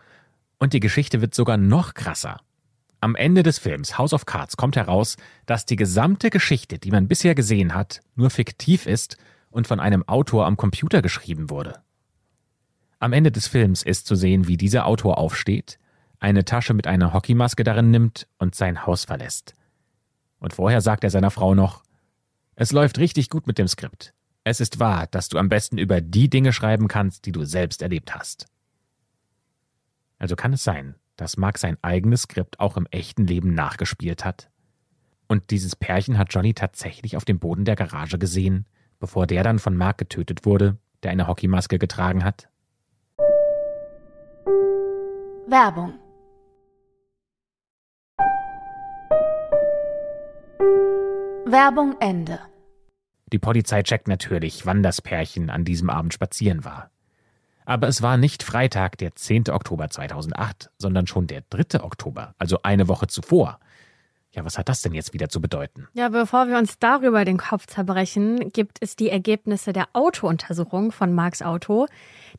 [0.59, 2.41] und die Geschichte wird sogar noch krasser.
[3.03, 7.07] Am Ende des Films House of Cards kommt heraus, dass die gesamte Geschichte, die man
[7.07, 9.19] bisher gesehen hat, nur fiktiv ist
[9.51, 11.83] und von einem Autor am Computer geschrieben wurde.
[12.99, 15.79] Am Ende des Films ist zu sehen, wie dieser Autor aufsteht,
[16.21, 19.55] eine Tasche mit einer Hockeymaske darin nimmt und sein Haus verlässt.
[20.39, 21.83] Und vorher sagt er seiner Frau noch,
[22.57, 24.15] es läuft richtig gut mit dem Skript.
[24.45, 27.83] Es ist wahr, dass du am besten über die Dinge schreiben kannst, die du selbst
[27.83, 28.47] erlebt hast.
[30.19, 34.51] Also kann es sein, dass Mark sein eigenes Skript auch im echten Leben nachgespielt hat?
[35.29, 38.67] Und dieses Pärchen hat Johnny tatsächlich auf dem Boden der Garage gesehen,
[39.01, 42.49] bevor der dann von Mark getötet wurde, der eine Hockeymaske getragen hat?
[45.47, 45.95] Werbung
[51.47, 52.39] Werbung Ende.
[53.31, 56.91] Die Polizei checkt natürlich, wann das Pärchen an diesem Abend spazieren war.
[57.67, 59.51] Aber es war nicht Freitag, der 10.
[59.51, 61.83] Oktober 2008, sondern schon der 3.
[61.83, 63.61] Oktober, also eine Woche zuvor.
[64.33, 65.87] Ja, was hat das denn jetzt wieder zu bedeuten?
[65.93, 71.15] Ja, bevor wir uns darüber den Kopf zerbrechen, gibt es die Ergebnisse der Autountersuchung von
[71.15, 71.87] Marks Auto,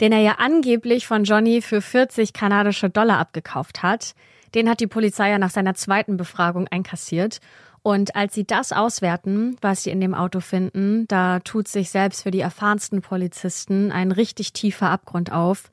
[0.02, 4.15] den er ja angeblich von Johnny für 40 kanadische Dollar abgekauft hat.
[4.56, 7.39] Den hat die Polizei ja nach seiner zweiten Befragung einkassiert.
[7.86, 12.24] Und als sie das auswerten, was sie in dem Auto finden, da tut sich selbst
[12.24, 15.69] für die erfahrensten Polizisten ein richtig tiefer Abgrund auf.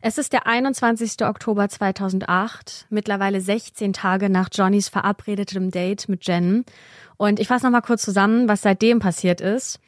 [0.00, 1.24] Es ist der 21.
[1.24, 6.64] Oktober 2008, mittlerweile 16 Tage nach Johnnys verabredetem Date mit Jen.
[7.16, 9.78] Und ich fasse nochmal kurz zusammen, was seitdem passiert ist.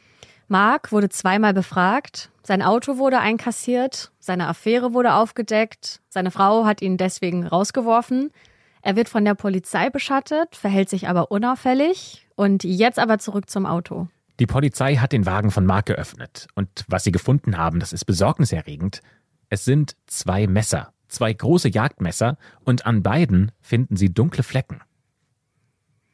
[0.47, 6.83] Mark wurde zweimal befragt, sein Auto wurde einkassiert, seine Affäre wurde aufgedeckt, seine Frau hat
[6.83, 8.31] ihn deswegen rausgeworfen,
[8.83, 12.27] er wird von der Polizei beschattet, verhält sich aber unauffällig.
[12.37, 14.09] Und jetzt aber zurück zum Auto.
[14.39, 16.47] Die Polizei hat den Wagen von Mark geöffnet.
[16.55, 19.01] Und was sie gefunden haben, das ist besorgniserregend.
[19.51, 24.81] Es sind zwei Messer, zwei große Jagdmesser, und an beiden finden sie dunkle Flecken.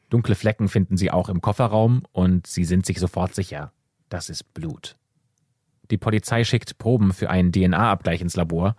[0.09, 3.72] Dunkle Flecken finden sie auch im Kofferraum und sie sind sich sofort sicher,
[4.09, 4.96] das ist Blut.
[5.90, 8.77] Die Polizei schickt Proben für einen DNA-Abgleich ins Labor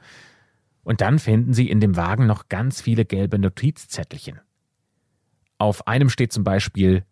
[0.86, 4.39] und dann finden Sie in dem Wagen noch ganz viele gelbe Notizzettelchen.
[5.58, 7.04] Auf einem steht zum Beispiel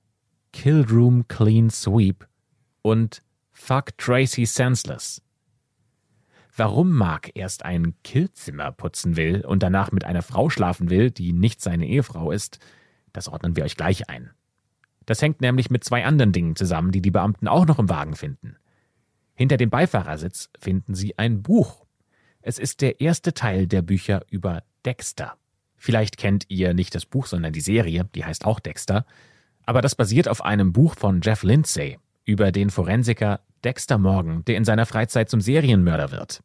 [0.53, 2.27] Kill Room Clean Sweep
[2.83, 5.21] und Fuck Tracy Senseless.
[6.55, 11.33] Warum Mark erst ein Killzimmer putzen will und danach mit einer Frau schlafen will, die
[11.33, 12.59] nicht seine Ehefrau ist,
[13.11, 14.29] das ordnen wir euch gleich ein.
[15.07, 18.15] Das hängt nämlich mit zwei anderen Dingen zusammen, die die Beamten auch noch im Wagen
[18.15, 18.55] finden.
[19.33, 21.82] Hinter dem Beifahrersitz finden sie ein Buch
[22.43, 25.37] es ist der erste Teil der Bücher über Dexter.
[25.77, 29.05] Vielleicht kennt ihr nicht das Buch, sondern die Serie, die heißt auch Dexter.
[29.65, 34.57] Aber das basiert auf einem Buch von Jeff Lindsay über den Forensiker Dexter Morgan, der
[34.57, 36.43] in seiner Freizeit zum Serienmörder wird.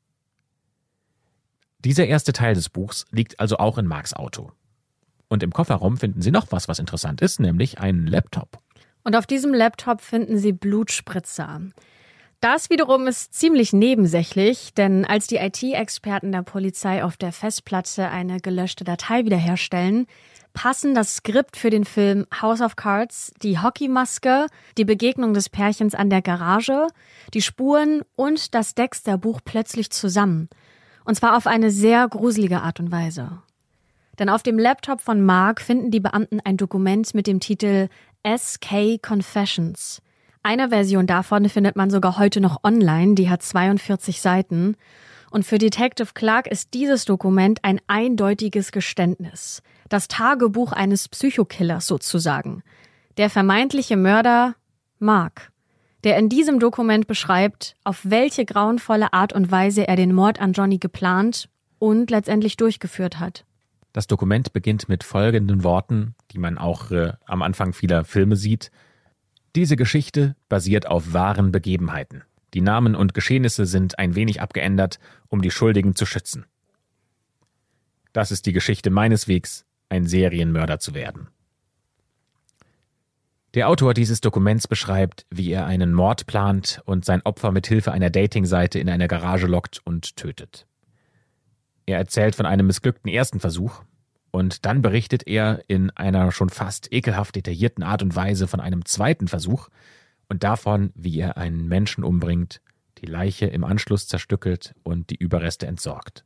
[1.81, 4.53] Dieser erste Teil des Buchs liegt also auch in Marks Auto.
[5.29, 8.59] Und im Kofferraum finden Sie noch was, was interessant ist, nämlich einen Laptop.
[9.03, 11.61] Und auf diesem Laptop finden Sie Blutspritzer.
[12.41, 18.39] Das wiederum ist ziemlich nebensächlich, denn als die IT-Experten der Polizei auf der Festplatte eine
[18.39, 20.07] gelöschte Datei wiederherstellen,
[20.53, 24.47] passen das Skript für den Film House of Cards, die Hockeymaske,
[24.77, 26.87] die Begegnung des Pärchens an der Garage,
[27.35, 30.49] die Spuren und das Dexter-Buch plötzlich zusammen.
[31.05, 33.43] Und zwar auf eine sehr gruselige Art und Weise.
[34.21, 37.89] Denn auf dem Laptop von Mark finden die Beamten ein Dokument mit dem Titel
[38.25, 40.03] SK Confessions.
[40.49, 44.77] Eine Version davon findet man sogar heute noch online, die hat 42 Seiten.
[45.31, 49.63] Und für Detective Clark ist dieses Dokument ein eindeutiges Geständnis.
[49.91, 52.63] Das Tagebuch eines Psychokillers sozusagen.
[53.19, 54.55] Der vermeintliche Mörder
[54.99, 55.53] Mark,
[56.03, 60.55] der in diesem Dokument beschreibt, auf welche grauenvolle Art und Weise er den Mord an
[60.55, 63.45] Johnny geplant und letztendlich durchgeführt hat.
[63.93, 68.71] Das Dokument beginnt mit folgenden Worten, die man auch äh, am Anfang vieler Filme sieht.
[69.57, 72.23] Diese Geschichte basiert auf wahren Begebenheiten.
[72.55, 76.47] Die Namen und Geschehnisse sind ein wenig abgeändert, um die Schuldigen zu schützen.
[78.13, 81.29] Das ist die Geschichte meines Wegs, ein Serienmörder zu werden.
[83.55, 87.93] Der Autor dieses Dokuments beschreibt, wie er einen Mord plant und sein Opfer mit Hilfe
[87.93, 90.67] einer Datingseite in eine Garage lockt und tötet.
[91.87, 93.83] Er erzählt von einem missglückten ersten Versuch
[94.31, 98.85] und dann berichtet er in einer schon fast ekelhaft detaillierten Art und Weise von einem
[98.85, 99.69] zweiten Versuch
[100.29, 102.61] und davon, wie er einen Menschen umbringt,
[102.99, 106.25] die Leiche im Anschluss zerstückelt und die Überreste entsorgt.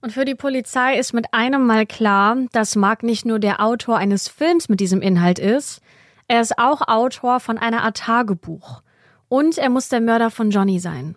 [0.00, 3.96] Und für die Polizei ist mit einem Mal klar, dass Mark nicht nur der Autor
[3.96, 5.80] eines Films mit diesem Inhalt ist,
[6.28, 8.82] er ist auch Autor von einer Art Tagebuch.
[9.28, 11.16] Und er muss der Mörder von Johnny sein.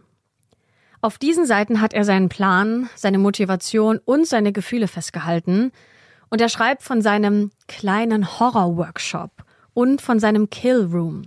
[1.02, 5.72] Auf diesen Seiten hat er seinen Plan, seine Motivation und seine Gefühle festgehalten.
[6.32, 9.32] Und er schreibt von seinem kleinen Horror-Workshop
[9.74, 11.24] und von seinem Kill Room.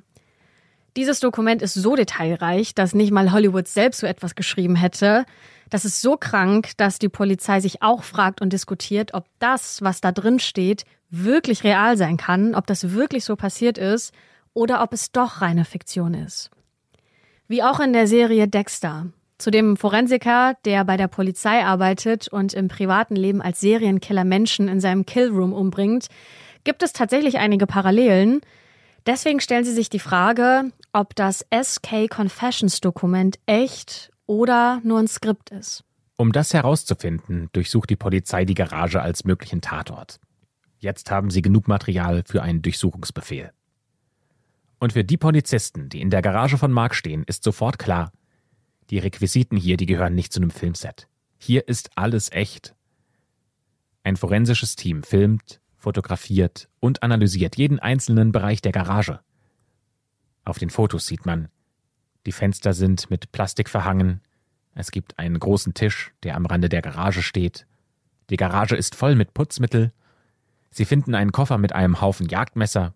[0.96, 5.26] Dieses Dokument ist so detailreich, dass nicht mal Hollywood selbst so etwas geschrieben hätte.
[5.68, 10.00] Das ist so krank, dass die Polizei sich auch fragt und diskutiert, ob das, was
[10.00, 14.14] da drin steht, wirklich real sein kann, ob das wirklich so passiert ist
[14.54, 16.50] oder ob es doch reine Fiktion ist.
[17.46, 19.08] Wie auch in der Serie Dexter.
[19.38, 24.68] Zu dem Forensiker, der bei der Polizei arbeitet und im privaten Leben als Serienkiller Menschen
[24.68, 26.06] in seinem Killroom umbringt,
[26.62, 28.40] gibt es tatsächlich einige Parallelen.
[29.06, 35.08] Deswegen stellen sie sich die Frage, ob das SK Confessions Dokument echt oder nur ein
[35.08, 35.84] Skript ist.
[36.16, 40.20] Um das herauszufinden, durchsucht die Polizei die Garage als möglichen Tatort.
[40.78, 43.50] Jetzt haben sie genug Material für einen Durchsuchungsbefehl.
[44.78, 48.12] Und für die Polizisten, die in der Garage von Mark stehen, ist sofort klar,
[48.90, 51.08] die Requisiten hier, die gehören nicht zu einem Filmset.
[51.38, 52.74] Hier ist alles echt.
[54.02, 59.20] Ein forensisches Team filmt, fotografiert und analysiert jeden einzelnen Bereich der Garage.
[60.44, 61.48] Auf den Fotos sieht man,
[62.26, 64.20] die Fenster sind mit Plastik verhangen,
[64.74, 67.66] es gibt einen großen Tisch, der am Rande der Garage steht,
[68.30, 69.92] die Garage ist voll mit Putzmittel,
[70.70, 72.94] sie finden einen Koffer mit einem Haufen Jagdmesser,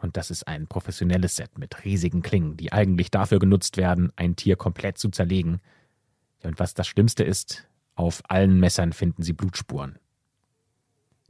[0.00, 4.36] und das ist ein professionelles Set mit riesigen Klingen, die eigentlich dafür genutzt werden, ein
[4.36, 5.60] Tier komplett zu zerlegen.
[6.42, 9.98] Und was das Schlimmste ist, auf allen Messern finden sie Blutspuren.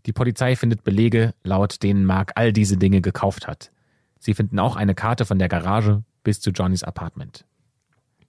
[0.05, 3.73] Die Polizei findet Belege, laut denen Mark all diese Dinge gekauft hat.
[4.19, 7.47] Sie finden auch eine Karte von der Garage bis zu Johnnys Apartment.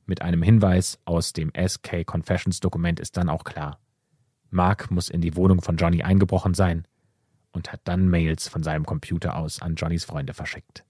[0.06, 3.80] Mit einem Hinweis aus dem SK Confessions Dokument ist dann auch klar.
[4.50, 6.88] Mark muss in die Wohnung von Johnny eingebrochen sein
[7.60, 10.86] und hat dann Mails von seinem Computer aus an Johnnys Freunde verschickt.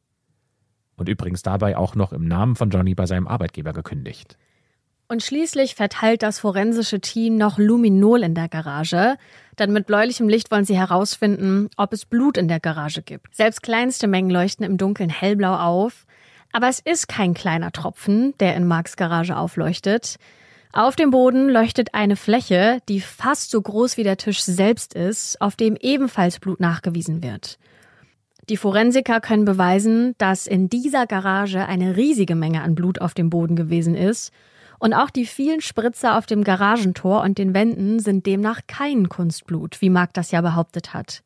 [0.97, 4.37] Und übrigens dabei auch noch im Namen von Johnny bei seinem Arbeitgeber gekündigt.
[5.07, 9.17] Und schließlich verteilt das forensische Team noch Luminol in der Garage,
[9.57, 13.35] denn mit bläulichem Licht wollen sie herausfinden, ob es Blut in der Garage gibt.
[13.35, 16.05] Selbst kleinste Mengen leuchten im Dunkeln hellblau auf,
[16.51, 20.17] aber es ist kein kleiner Tropfen, der in Marks Garage aufleuchtet.
[20.71, 25.41] Auf dem Boden leuchtet eine Fläche, die fast so groß wie der Tisch selbst ist,
[25.41, 27.57] auf dem ebenfalls Blut nachgewiesen wird.
[28.49, 33.31] Die Forensiker können beweisen, dass in dieser Garage eine riesige Menge an Blut auf dem
[33.31, 34.31] Boden gewesen ist
[34.77, 39.81] und auch die vielen Spritzer auf dem Garagentor und den Wänden sind demnach kein Kunstblut,
[39.81, 41.23] wie Mark das ja behauptet hat.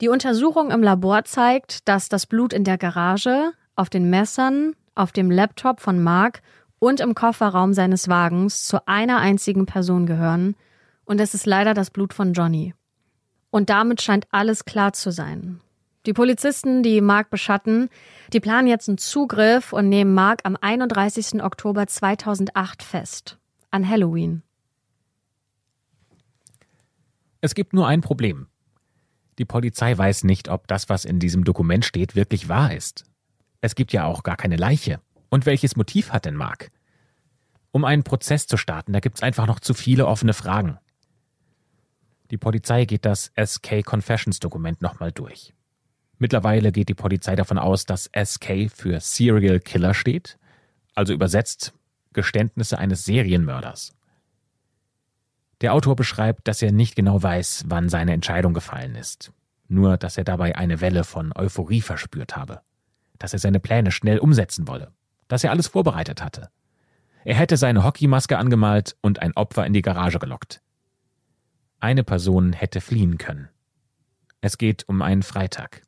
[0.00, 5.12] Die Untersuchung im Labor zeigt, dass das Blut in der Garage, auf den Messern, auf
[5.12, 6.42] dem Laptop von Mark
[6.82, 10.56] und im Kofferraum seines Wagens zu einer einzigen Person gehören,
[11.04, 12.74] und es ist leider das Blut von Johnny.
[13.50, 15.60] Und damit scheint alles klar zu sein.
[16.06, 17.88] Die Polizisten, die Mark beschatten,
[18.32, 21.44] die planen jetzt einen Zugriff und nehmen Mark am 31.
[21.44, 23.38] Oktober 2008 fest.
[23.70, 24.42] An Halloween.
[27.40, 28.48] Es gibt nur ein Problem.
[29.38, 33.04] Die Polizei weiß nicht, ob das, was in diesem Dokument steht, wirklich wahr ist.
[33.60, 34.98] Es gibt ja auch gar keine Leiche.
[35.32, 36.70] Und welches Motiv hat denn Mark?
[37.70, 40.76] Um einen Prozess zu starten, da gibt's einfach noch zu viele offene Fragen.
[42.30, 45.54] Die Polizei geht das SK Confessions Dokument nochmal durch.
[46.18, 50.36] Mittlerweile geht die Polizei davon aus, dass SK für Serial Killer steht,
[50.94, 51.72] also übersetzt
[52.12, 53.94] Geständnisse eines Serienmörders.
[55.62, 59.32] Der Autor beschreibt, dass er nicht genau weiß, wann seine Entscheidung gefallen ist.
[59.66, 62.60] Nur, dass er dabei eine Welle von Euphorie verspürt habe.
[63.18, 64.92] Dass er seine Pläne schnell umsetzen wolle.
[65.32, 66.50] Dass er alles vorbereitet hatte.
[67.24, 70.60] Er hätte seine Hockeymaske angemalt und ein Opfer in die Garage gelockt.
[71.80, 73.48] Eine Person hätte fliehen können.
[74.42, 75.84] Es geht um einen Freitag,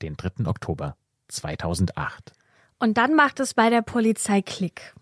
[0.00, 0.46] den 3.
[0.46, 0.96] Oktober
[1.28, 2.32] 2008.
[2.78, 4.94] Und dann macht es bei der Polizei Klick.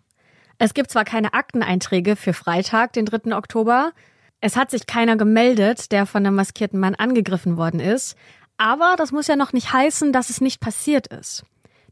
[0.59, 3.37] Es gibt zwar keine Akteneinträge für Freitag, den 3.
[3.37, 3.93] Oktober,
[4.41, 8.17] es hat sich keiner gemeldet, der von einem maskierten Mann angegriffen worden ist,
[8.57, 11.45] aber das muss ja noch nicht heißen, dass es nicht passiert ist.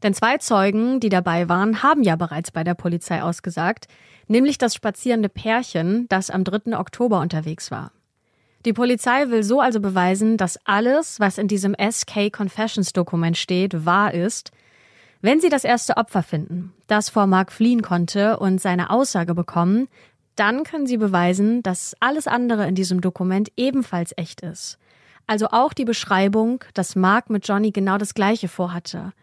[0.03, 3.87] Denn zwei Zeugen, die dabei waren, haben ja bereits bei der Polizei ausgesagt,
[4.27, 6.77] nämlich das spazierende Pärchen, das am 3.
[6.77, 7.91] Oktober unterwegs war.
[8.65, 13.85] Die Polizei will so also beweisen, dass alles, was in diesem SK Confessions Dokument steht,
[13.85, 14.51] wahr ist,
[15.21, 19.87] wenn sie das erste Opfer finden, das vor Mark fliehen konnte und seine Aussage bekommen,
[20.35, 24.77] dann können sie beweisen, dass alles andere in diesem Dokument ebenfalls echt ist.
[25.27, 29.13] Also auch die Beschreibung, dass Mark mit Johnny genau das Gleiche vorhatte.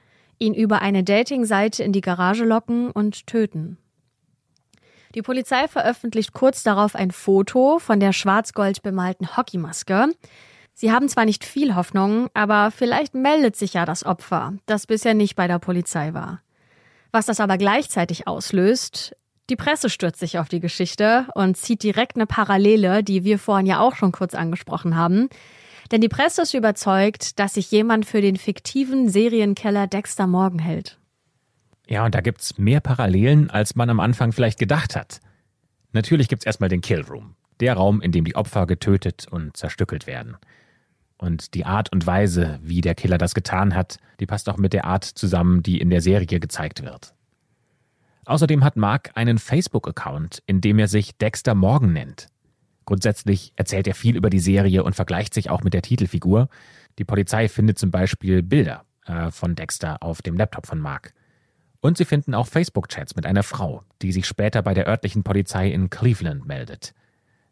[0.41, 3.79] Ihn über eine Dating-Seite in die Garage locken und töten.
[5.15, 10.09] Die Polizei veröffentlicht kurz darauf ein Foto von der schwarz-gold bemalten Hockeymaske.
[10.73, 15.15] Sie haben zwar nicht viel Hoffnung, aber vielleicht meldet sich ja das Opfer, das bisher
[15.15, 16.41] nicht bei der Polizei war.
[17.13, 19.15] Was das aber gleichzeitig auslöst,
[19.51, 23.67] die Presse stürzt sich auf die Geschichte und zieht direkt eine Parallele, die wir vorhin
[23.67, 25.29] ja auch schon kurz angesprochen haben.
[25.91, 30.99] Denn die Presse ist überzeugt, dass sich jemand für den fiktiven Serienkeller Dexter Morgan hält.
[31.89, 35.21] Ja, und da gibt's mehr Parallelen, als man am Anfang vielleicht gedacht hat.
[35.93, 40.07] Natürlich gibt's erstmal den Kill Room, der Raum, in dem die Opfer getötet und zerstückelt
[40.07, 40.37] werden.
[41.19, 44.73] Und die Art und Weise, wie der Killer das getan hat, die passt auch mit
[44.73, 47.15] der Art zusammen, die in der Serie gezeigt wird.
[48.25, 52.29] Außerdem hat Mark einen Facebook-Account, in dem er sich Dexter Morgan nennt.
[52.85, 56.49] Grundsätzlich erzählt er viel über die Serie und vergleicht sich auch mit der Titelfigur.
[56.99, 61.15] Die Polizei findet zum Beispiel Bilder äh, von Dexter auf dem Laptop von Mark.
[61.81, 65.71] Und sie finden auch Facebook-Chats mit einer Frau, die sich später bei der örtlichen Polizei
[65.71, 66.95] in Cleveland meldet.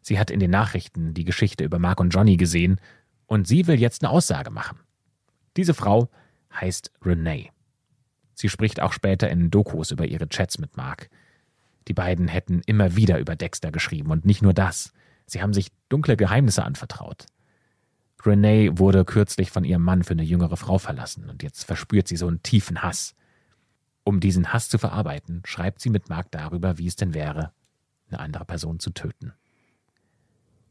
[0.01, 2.79] Sie hat in den Nachrichten die Geschichte über Mark und Johnny gesehen
[3.25, 4.79] und sie will jetzt eine Aussage machen.
[5.57, 6.09] Diese Frau
[6.53, 7.51] heißt Renee.
[8.33, 11.09] Sie spricht auch später in Dokus über ihre Chats mit Mark.
[11.87, 14.93] Die beiden hätten immer wieder über Dexter geschrieben und nicht nur das.
[15.31, 17.25] Sie haben sich dunkle Geheimnisse anvertraut.
[18.25, 22.17] Renee wurde kürzlich von ihrem Mann für eine jüngere Frau verlassen und jetzt verspürt sie
[22.17, 23.15] so einen tiefen Hass.
[24.03, 27.53] Um diesen Hass zu verarbeiten, schreibt sie mit Mark darüber, wie es denn wäre,
[28.09, 29.33] eine andere Person zu töten.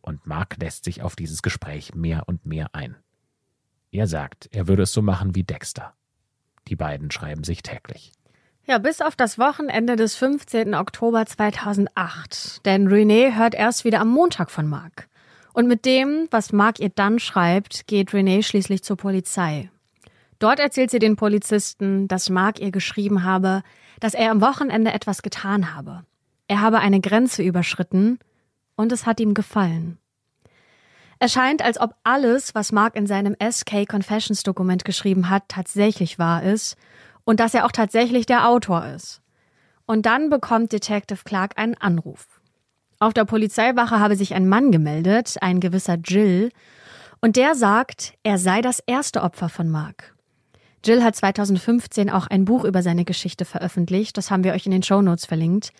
[0.00, 2.96] Und Mark lässt sich auf dieses Gespräch mehr und mehr ein.
[3.90, 5.94] Er sagt, er würde es so machen wie Dexter.
[6.68, 8.12] Die beiden schreiben sich täglich.
[8.70, 10.74] Ja, bis auf das Wochenende des 15.
[10.74, 12.66] Oktober 2008.
[12.66, 15.08] Denn Renee hört erst wieder am Montag von Mark.
[15.54, 19.70] Und mit dem, was Mark ihr dann schreibt, geht Renee schließlich zur Polizei.
[20.38, 23.62] Dort erzählt sie den Polizisten, dass Mark ihr geschrieben habe,
[24.00, 26.04] dass er am Wochenende etwas getan habe.
[26.46, 28.18] Er habe eine Grenze überschritten
[28.76, 29.96] und es hat ihm gefallen.
[31.18, 36.18] Es scheint, als ob alles, was Mark in seinem SK Confessions Dokument geschrieben hat, tatsächlich
[36.18, 36.76] wahr ist
[37.28, 39.20] und dass er auch tatsächlich der Autor ist.
[39.84, 42.40] Und dann bekommt Detective Clark einen Anruf.
[43.00, 46.48] Auf der Polizeiwache habe sich ein Mann gemeldet, ein gewisser Jill,
[47.20, 50.16] und der sagt, er sei das erste Opfer von Mark.
[50.82, 54.72] Jill hat 2015 auch ein Buch über seine Geschichte veröffentlicht, das haben wir euch in
[54.72, 55.74] den Shownotes verlinkt.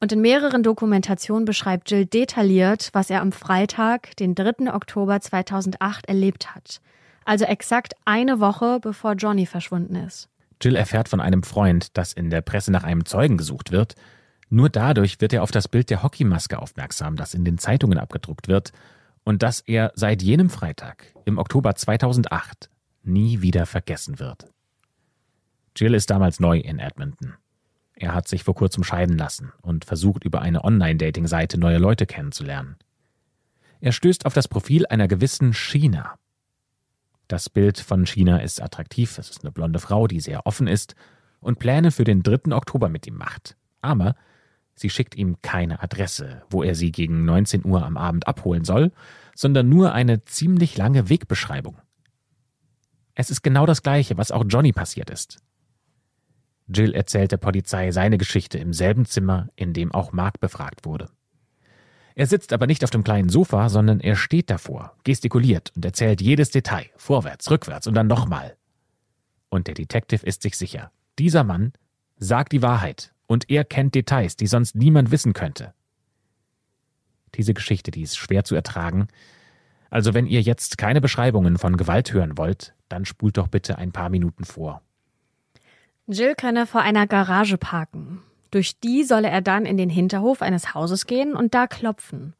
[0.00, 4.72] Und in mehreren Dokumentationen beschreibt Jill detailliert, was er am Freitag, den 3.
[4.72, 6.80] Oktober 2008 erlebt hat.
[7.26, 10.30] Also exakt eine Woche bevor Johnny verschwunden ist.
[10.62, 13.94] Jill erfährt von einem Freund, dass in der Presse nach einem Zeugen gesucht wird.
[14.48, 18.48] Nur dadurch wird er auf das Bild der Hockeymaske aufmerksam, das in den Zeitungen abgedruckt
[18.48, 18.72] wird
[19.24, 22.70] und das er seit jenem Freitag im Oktober 2008
[23.02, 24.46] nie wieder vergessen wird.
[25.76, 27.34] Jill ist damals neu in Edmonton.
[27.94, 32.76] Er hat sich vor kurzem scheiden lassen und versucht über eine Online-Dating-Seite neue Leute kennenzulernen.
[33.80, 36.18] Er stößt auf das Profil einer gewissen China.
[37.28, 40.94] Das Bild von China ist attraktiv, es ist eine blonde Frau, die sehr offen ist
[41.40, 42.54] und Pläne für den 3.
[42.54, 43.56] Oktober mit ihm macht.
[43.82, 44.14] Aber
[44.74, 48.92] sie schickt ihm keine Adresse, wo er sie gegen 19 Uhr am Abend abholen soll,
[49.34, 51.78] sondern nur eine ziemlich lange Wegbeschreibung.
[53.14, 55.38] Es ist genau das gleiche, was auch Johnny passiert ist.
[56.68, 61.08] Jill erzählt der Polizei seine Geschichte im selben Zimmer, in dem auch Mark befragt wurde.
[62.16, 66.22] Er sitzt aber nicht auf dem kleinen Sofa, sondern er steht davor, gestikuliert und erzählt
[66.22, 68.56] jedes Detail, vorwärts, rückwärts und dann nochmal.
[69.50, 71.74] Und der Detective ist sich sicher, dieser Mann
[72.16, 75.74] sagt die Wahrheit und er kennt Details, die sonst niemand wissen könnte.
[77.34, 79.08] Diese Geschichte, die ist schwer zu ertragen.
[79.90, 83.92] Also wenn ihr jetzt keine Beschreibungen von Gewalt hören wollt, dann spult doch bitte ein
[83.92, 84.80] paar Minuten vor.
[86.06, 88.22] Jill könne vor einer Garage parken.
[88.56, 92.32] Durch die solle er dann in den Hinterhof eines Hauses gehen und da klopfen.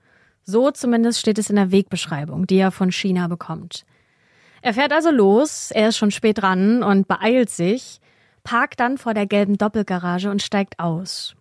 [0.45, 3.85] So zumindest steht es in der Wegbeschreibung, die er von China bekommt.
[4.63, 8.01] Er fährt also los, er ist schon spät dran und beeilt sich,
[8.45, 11.37] parkt dann vor der gelben Doppelgarage und steigt aus.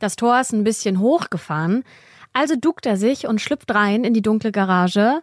[0.00, 1.84] Das Tor ist ein bisschen hochgefahren,
[2.32, 5.20] also duckt er sich und schlüpft rein in die dunkle Garage,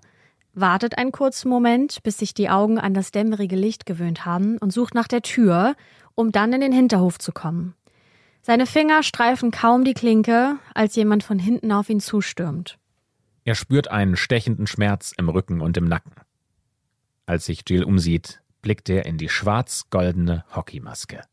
[0.53, 4.71] wartet einen kurzen Moment, bis sich die Augen an das dämmerige Licht gewöhnt haben und
[4.71, 5.75] sucht nach der Tür,
[6.15, 7.75] um dann in den Hinterhof zu kommen.
[8.45, 12.77] Seine Finger streifen kaum die Klinke, als jemand von hinten auf ihn zustürmt.
[13.43, 16.11] Er spürt einen stechenden Schmerz im Rücken und im Nacken.
[17.25, 21.23] Als sich Jill umsieht, blickt er in die schwarz-goldene Hockeymaske.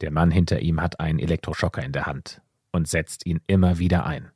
[0.00, 2.42] Der Mann hinter ihm hat einen Elektroschocker in der Hand
[2.72, 4.32] und setzt ihn immer wieder ein.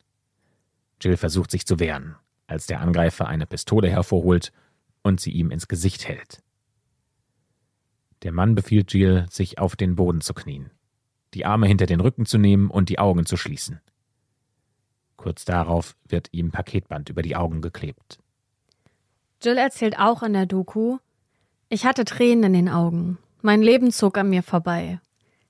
[1.03, 2.15] Jill versucht sich zu wehren,
[2.47, 4.53] als der Angreifer eine Pistole hervorholt
[5.03, 6.41] und sie ihm ins Gesicht hält.
[8.23, 10.71] Der Mann befiehlt Jill, sich auf den Boden zu knien,
[11.35, 13.81] die Arme hinter den Rücken zu nehmen und die Augen zu schließen.
[15.17, 18.19] Kurz darauf wird ihm Paketband über die Augen geklebt.
[19.43, 20.99] Jill erzählt auch in der Doku,
[21.69, 23.19] ich hatte Tränen in den Augen.
[23.43, 25.01] Mein Leben zog an mir vorbei.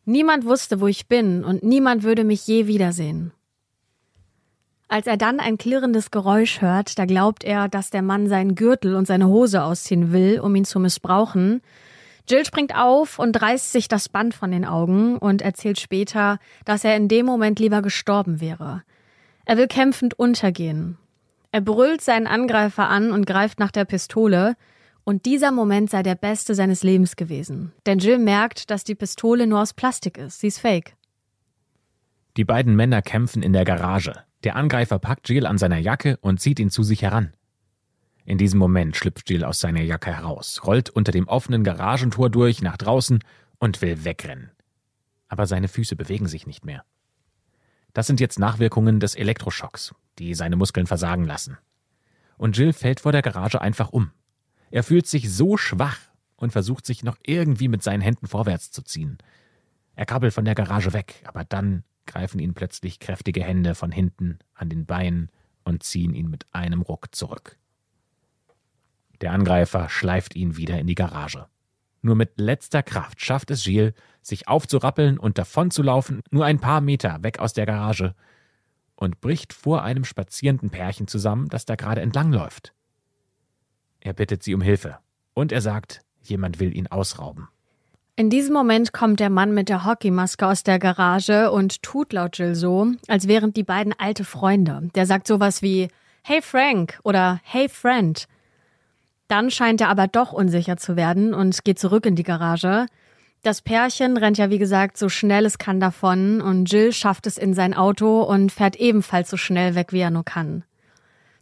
[0.04, 3.32] Niemand wusste, wo ich bin, und niemand würde mich je wiedersehen.
[4.88, 8.94] Als er dann ein klirrendes Geräusch hört, da glaubt er, dass der Mann seinen Gürtel
[8.94, 11.60] und seine Hose ausziehen will, um ihn zu missbrauchen.
[12.28, 16.84] Jill springt auf und reißt sich das Band von den Augen und erzählt später, dass
[16.84, 18.82] er in dem Moment lieber gestorben wäre.
[19.44, 20.98] Er will kämpfend untergehen.
[21.52, 24.56] Er brüllt seinen Angreifer an und greift nach der Pistole,
[25.08, 27.70] und dieser Moment sei der beste seines Lebens gewesen.
[27.86, 30.40] Denn Jill merkt, dass die Pistole nur aus Plastik ist.
[30.40, 30.96] Sie ist fake.
[32.36, 34.14] Die beiden Männer kämpfen in der Garage.
[34.42, 37.32] Der Angreifer packt Jill an seiner Jacke und zieht ihn zu sich heran.
[38.26, 42.60] In diesem Moment schlüpft Jill aus seiner Jacke heraus, rollt unter dem offenen Garagentor durch
[42.60, 43.20] nach draußen
[43.58, 44.50] und will wegrennen.
[45.28, 46.84] Aber seine Füße bewegen sich nicht mehr.
[47.94, 51.56] Das sind jetzt Nachwirkungen des Elektroschocks, die seine Muskeln versagen lassen.
[52.36, 54.10] Und Jill fällt vor der Garage einfach um.
[54.72, 56.00] Er fühlt sich so schwach
[56.34, 59.18] und versucht sich noch irgendwie mit seinen Händen vorwärts zu ziehen.
[59.94, 64.40] Er krabbelt von der Garage weg, aber dann greifen ihn plötzlich kräftige Hände von hinten
[64.52, 65.30] an den Beinen
[65.62, 67.56] und ziehen ihn mit einem Ruck zurück.
[69.20, 71.46] Der Angreifer schleift ihn wieder in die Garage.
[72.02, 77.22] Nur mit letzter Kraft schafft es Gilles, sich aufzurappeln und davonzulaufen, nur ein paar Meter
[77.22, 78.14] weg aus der Garage,
[78.94, 82.72] und bricht vor einem spazierenden Pärchen zusammen, das da gerade entlangläuft.
[84.00, 84.98] Er bittet sie um Hilfe,
[85.34, 87.48] und er sagt, jemand will ihn ausrauben.
[88.18, 92.38] In diesem Moment kommt der Mann mit der Hockeymaske aus der Garage und tut laut
[92.38, 94.88] Jill so, als wären die beiden alte Freunde.
[94.94, 95.88] Der sagt sowas wie
[96.22, 98.26] Hey Frank oder Hey Friend.
[99.28, 102.86] Dann scheint er aber doch unsicher zu werden und geht zurück in die Garage.
[103.42, 107.38] Das Pärchen rennt ja wie gesagt so schnell es kann davon und Jill schafft es
[107.38, 110.64] in sein Auto und fährt ebenfalls so schnell weg, wie er nur kann.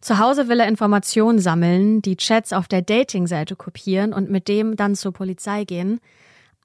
[0.01, 4.77] Zu Hause will er Informationen sammeln, die Chats auf der Dating-Seite kopieren und mit dem
[4.77, 5.99] dann zur Polizei gehen.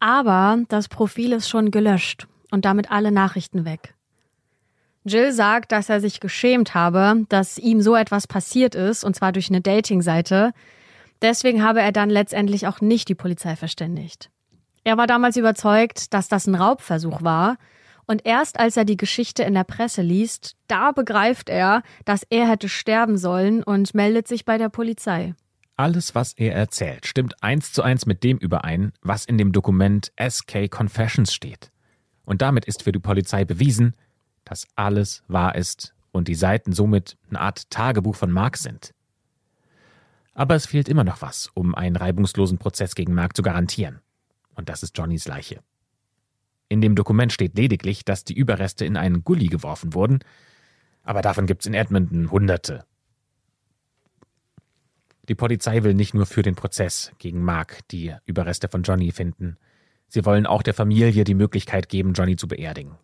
[0.01, 3.93] Aber das Profil ist schon gelöscht und damit alle Nachrichten weg.
[5.05, 9.32] Jill sagt, dass er sich geschämt habe, dass ihm so etwas passiert ist, und zwar
[9.32, 10.51] durch eine Dating-Seite,
[11.22, 14.30] Deswegen habe er dann letztendlich auch nicht die Polizei verständigt.
[14.84, 17.57] Er war damals überzeugt, dass das ein Raubversuch war,
[18.09, 22.49] und erst als er die Geschichte in der Presse liest, da begreift er, dass er
[22.49, 25.36] hätte sterben sollen und meldet sich bei der Polizei.
[25.76, 30.11] Alles, was er erzählt, stimmt eins zu eins mit dem überein, was in dem Dokument
[30.20, 31.72] SK Confessions steht.
[32.26, 33.93] Und damit ist für die Polizei bewiesen,
[34.43, 38.91] dass alles wahr ist und die Seiten somit eine Art Tagebuch von Mark sind.
[40.34, 43.99] Aber es fehlt immer noch was, um einen reibungslosen Prozess gegen Mark zu garantieren.
[44.55, 45.61] Und das ist Johnnys Leiche.
[46.69, 50.19] In dem Dokument steht lediglich, dass die Überreste in einen Gully geworfen wurden,
[51.01, 52.86] aber davon gibt's in Edmonton Hunderte.
[55.27, 59.57] Die Polizei will nicht nur für den Prozess gegen Mark die Überreste von Johnny finden,
[60.07, 62.97] sie wollen auch der Familie die Möglichkeit geben, Johnny zu beerdigen.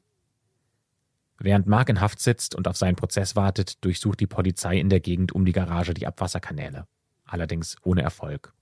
[1.40, 5.00] Während Mark in Haft sitzt und auf seinen Prozess wartet, durchsucht die Polizei in der
[5.00, 6.88] Gegend um die Garage die Abwasserkanäle
[7.26, 8.54] allerdings ohne Erfolg.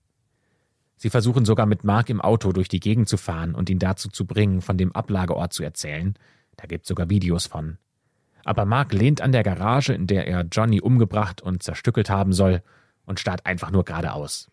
[0.95, 4.09] Sie versuchen sogar mit Mark im Auto durch die Gegend zu fahren und ihn dazu
[4.09, 6.15] zu bringen, von dem Ablageort zu erzählen.
[6.55, 7.77] Da gibt's sogar Videos von.
[8.45, 12.61] Aber Mark lehnt an der Garage, in der er Johnny umgebracht und zerstückelt haben soll,
[13.05, 14.49] und starrt einfach nur geradeaus.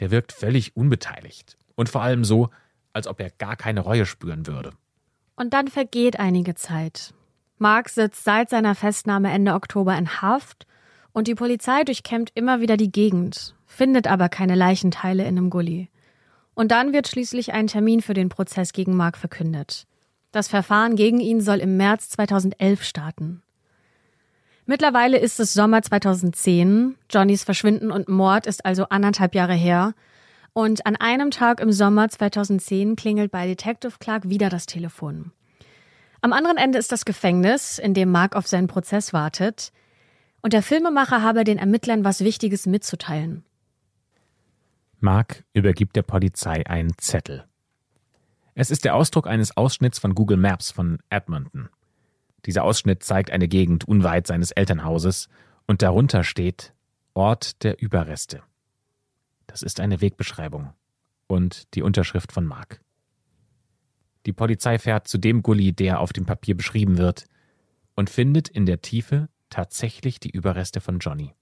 [0.00, 2.50] Der wirkt völlig unbeteiligt und vor allem so,
[2.92, 4.72] als ob er gar keine Reue spüren würde.
[5.34, 7.14] Und dann vergeht einige Zeit.
[7.56, 10.66] Mark sitzt seit seiner Festnahme Ende Oktober in Haft
[11.12, 15.88] und die Polizei durchkämmt immer wieder die Gegend, findet aber keine Leichenteile in einem Gully.
[16.54, 19.86] Und dann wird schließlich ein Termin für den Prozess gegen Mark verkündet.
[20.32, 23.42] Das Verfahren gegen ihn soll im März 2011 starten.
[24.66, 26.94] Mittlerweile ist es Sommer 2010.
[27.10, 29.94] Johnnys Verschwinden und Mord ist also anderthalb Jahre her.
[30.52, 35.32] Und an einem Tag im Sommer 2010 klingelt bei Detective Clark wieder das Telefon.
[36.20, 39.72] Am anderen Ende ist das Gefängnis, in dem Mark auf seinen Prozess wartet.
[40.42, 43.44] Und der Filmemacher habe den Ermittlern was Wichtiges mitzuteilen.
[44.98, 47.44] Mark übergibt der Polizei einen Zettel.
[48.54, 51.68] Es ist der Ausdruck eines Ausschnitts von Google Maps von Edmonton.
[52.46, 55.28] Dieser Ausschnitt zeigt eine Gegend unweit seines Elternhauses
[55.66, 56.74] und darunter steht
[57.14, 58.42] Ort der Überreste.
[59.46, 60.72] Das ist eine Wegbeschreibung
[61.26, 62.80] und die Unterschrift von Mark.
[64.26, 67.24] Die Polizei fährt zu dem Gully, der auf dem Papier beschrieben wird,
[67.94, 71.34] und findet in der Tiefe tatsächlich die Überreste von Johnny.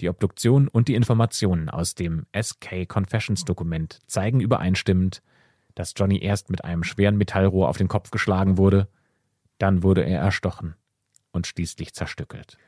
[0.00, 5.22] Die Obduktion und die Informationen aus dem SK Confessions Dokument zeigen übereinstimmend,
[5.74, 8.88] dass Johnny erst mit einem schweren Metallrohr auf den Kopf geschlagen wurde,
[9.58, 10.74] dann wurde er erstochen
[11.32, 12.58] und schließlich zerstückelt.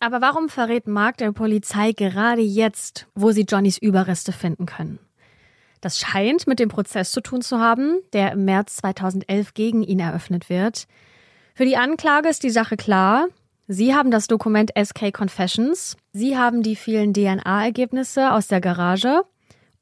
[0.00, 5.00] Aber warum verrät Mark der Polizei gerade jetzt, wo sie Johnnys Überreste finden können?
[5.80, 10.00] Das scheint mit dem Prozess zu tun zu haben, der im März 2011 gegen ihn
[10.00, 10.86] eröffnet wird.
[11.54, 13.28] Für die Anklage ist die Sache klar.
[13.70, 19.24] Sie haben das Dokument SK Confessions, Sie haben die vielen DNA-Ergebnisse aus der Garage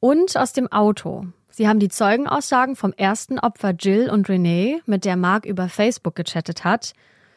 [0.01, 1.27] und aus dem Auto.
[1.51, 6.17] Sie haben die Zeugenaussagen vom ersten Opfer Jill und Renee, mit der Mark über Facebook
[6.17, 6.95] gechattet hat.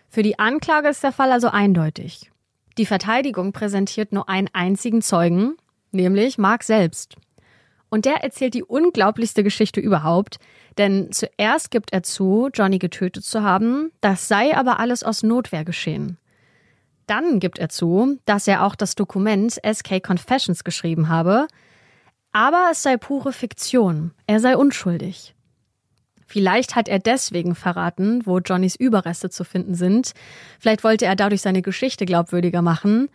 [0.09, 2.31] Für die Anklage ist der Fall also eindeutig.
[2.79, 5.53] Die Verteidigung präsentiert nur einen einzigen Zeugen,
[5.91, 7.15] nämlich Mark selbst.
[7.91, 10.39] Und der erzählt die unglaublichste Geschichte überhaupt,
[10.79, 15.63] denn zuerst gibt er zu, Johnny getötet zu haben, das sei aber alles aus Notwehr
[15.63, 16.17] geschehen.
[17.09, 21.47] Dann gibt er zu, dass er auch das Dokument SK Confessions geschrieben habe,
[22.31, 24.11] aber es sei pure Fiktion.
[24.27, 25.33] Er sei unschuldig.
[26.27, 30.11] Vielleicht hat er deswegen verraten, wo Johnnys Überreste zu finden sind.
[30.59, 33.09] Vielleicht wollte er dadurch seine Geschichte glaubwürdiger machen.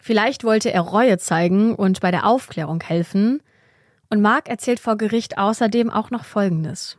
[0.00, 3.40] Vielleicht wollte er Reue zeigen und bei der Aufklärung helfen.
[4.08, 6.98] Und Mark erzählt vor Gericht außerdem auch noch Folgendes.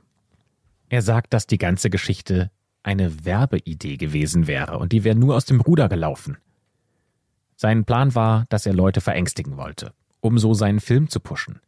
[0.87, 2.51] Er sagt, dass die ganze Geschichte
[2.83, 6.37] eine Werbeidee gewesen wäre und die wäre nur aus dem Ruder gelaufen.
[7.55, 11.59] Sein Plan war, dass er Leute verängstigen wollte um so seinen Film zu pushen.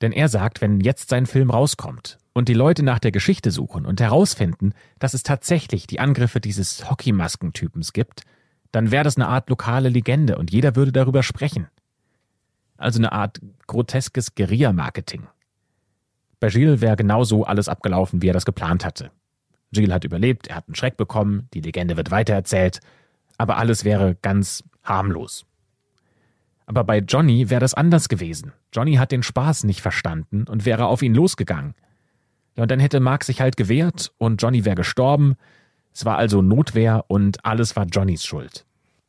[0.00, 3.86] Denn er sagt, wenn jetzt sein Film rauskommt und die Leute nach der Geschichte suchen
[3.86, 8.22] und herausfinden, dass es tatsächlich die Angriffe dieses Hockeymaskentypens gibt,
[8.72, 11.68] dann wäre das eine Art lokale Legende und jeder würde darüber sprechen.
[12.76, 15.26] Also eine Art groteskes Guerilla-Marketing.
[16.40, 19.10] Bei Gilles wäre genauso alles abgelaufen, wie er das geplant hatte.
[19.76, 22.80] Gilles hat überlebt, er hat einen Schreck bekommen, die Legende wird weitererzählt,
[23.38, 25.46] aber alles wäre ganz harmlos.
[26.66, 28.52] Aber bei Johnny wäre das anders gewesen.
[28.72, 31.74] Johnny hat den Spaß nicht verstanden und wäre auf ihn losgegangen.
[32.56, 35.36] Ja, und dann hätte Mark sich halt gewehrt und Johnny wäre gestorben.
[35.94, 38.66] Es war also Notwehr und alles war Johnnys Schuld.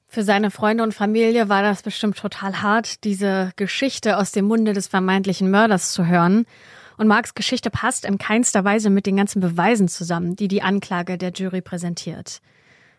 [0.07, 4.73] Für seine Freunde und Familie war das bestimmt total hart, diese Geschichte aus dem Munde
[4.73, 6.45] des vermeintlichen Mörders zu hören.
[6.97, 11.17] Und Marks Geschichte passt in keinster Weise mit den ganzen Beweisen zusammen, die die Anklage
[11.17, 12.41] der Jury präsentiert.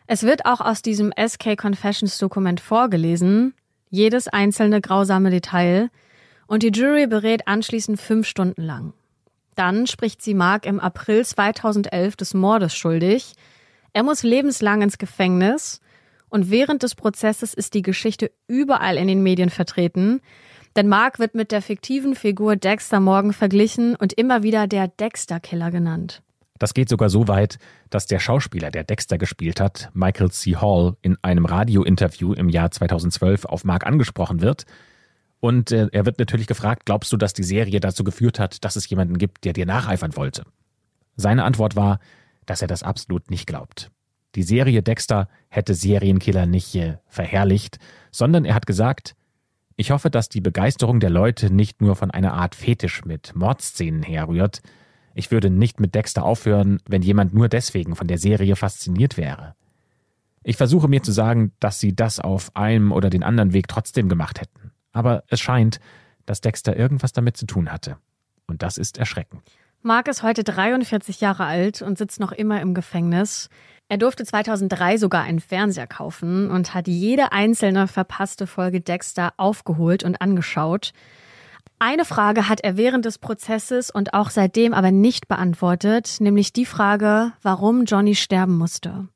[0.07, 3.55] Es wird auch aus diesem SK Confessions Dokument vorgelesen,
[3.91, 5.91] jedes einzelne grausame Detail,
[6.47, 8.95] und die Jury berät anschließend fünf Stunden lang.
[9.55, 13.35] Dann spricht sie Mark im April 2011 des Mordes schuldig.
[13.93, 15.81] Er muss lebenslang ins Gefängnis
[16.29, 20.21] und während des Prozesses ist die Geschichte überall in den Medien vertreten,
[20.77, 25.71] denn Mark wird mit der fiktiven Figur Dexter Morgan verglichen und immer wieder der Dexter-Killer
[25.71, 26.23] genannt.
[26.59, 27.59] Das geht sogar so weit,
[27.89, 30.57] dass der Schauspieler, der Dexter gespielt hat, Michael C.
[30.57, 34.65] Hall, in einem Radiointerview im Jahr 2012 auf Mark angesprochen wird.
[35.41, 38.75] Und äh, er wird natürlich gefragt, glaubst du, dass die Serie dazu geführt hat, dass
[38.75, 40.43] es jemanden gibt, der dir nacheifern wollte?
[41.17, 42.01] Seine Antwort war,
[42.45, 43.91] dass er das absolut nicht glaubt.
[44.35, 47.79] Die Serie Dexter hätte Serienkiller nicht äh, verherrlicht,
[48.11, 49.15] sondern er hat gesagt,
[49.79, 54.03] ich hoffe, dass die Begeisterung der Leute nicht nur von einer Art Fetisch mit Mordszenen
[54.03, 54.61] herrührt,
[55.15, 59.55] ich würde nicht mit Dexter aufhören, wenn jemand nur deswegen von der Serie fasziniert wäre.
[60.43, 64.09] Ich versuche mir zu sagen, dass sie das auf einem oder den anderen Weg trotzdem
[64.09, 64.73] gemacht hätten.
[64.93, 65.79] Aber es scheint,
[66.27, 67.99] dass Dexter irgendwas damit zu tun hatte.
[68.49, 69.43] Und das ist erschreckend.
[69.83, 73.49] Mark ist heute 43 Jahre alt und sitzt noch immer im Gefängnis.
[73.91, 80.05] Er durfte 2003 sogar einen Fernseher kaufen und hat jede einzelne verpasste Folge Dexter aufgeholt
[80.05, 80.93] und angeschaut.
[81.79, 86.67] Eine Frage hat er während des Prozesses und auch seitdem aber nicht beantwortet, nämlich die
[86.67, 89.09] Frage, warum Johnny sterben musste.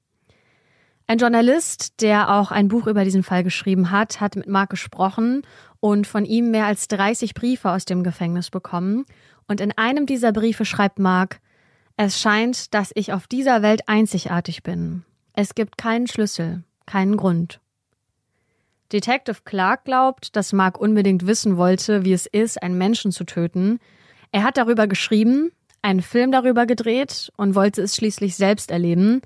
[1.06, 5.42] Ein Journalist, der auch ein Buch über diesen Fall geschrieben hat, hat mit Mark gesprochen
[5.80, 9.04] und von ihm mehr als 30 Briefe aus dem Gefängnis bekommen.
[9.48, 11.40] Und in einem dieser Briefe schreibt Mark,
[11.96, 15.04] es scheint, dass ich auf dieser Welt einzigartig bin.
[15.34, 17.60] Es gibt keinen Schlüssel, keinen Grund.
[18.92, 23.78] Detective Clark glaubt, dass Mark unbedingt wissen wollte, wie es ist, einen Menschen zu töten.
[24.32, 29.22] Er hat darüber geschrieben, einen Film darüber gedreht und wollte es schließlich selbst erleben.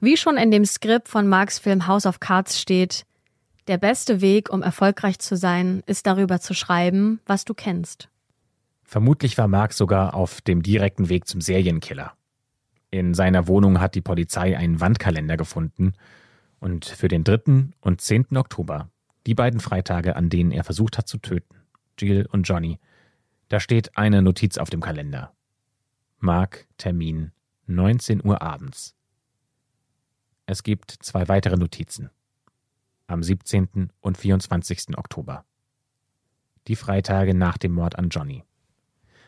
[0.00, 3.04] Wie schon in dem Skript von Marks Film House of Cards steht,
[3.66, 8.08] der beste Weg, um erfolgreich zu sein, ist darüber zu schreiben, was du kennst.
[8.90, 12.14] Vermutlich war Mark sogar auf dem direkten Weg zum Serienkiller.
[12.90, 15.92] In seiner Wohnung hat die Polizei einen Wandkalender gefunden
[16.58, 17.68] und für den 3.
[17.82, 18.36] und 10.
[18.36, 18.90] Oktober,
[19.28, 21.54] die beiden Freitage, an denen er versucht hat zu töten,
[22.00, 22.80] Jill und Johnny,
[23.48, 25.32] da steht eine Notiz auf dem Kalender.
[26.18, 27.30] Mark Termin
[27.66, 28.96] 19 Uhr abends.
[30.46, 32.10] Es gibt zwei weitere Notizen.
[33.06, 33.92] Am 17.
[34.00, 34.98] und 24.
[34.98, 35.44] Oktober.
[36.66, 38.42] Die Freitage nach dem Mord an Johnny.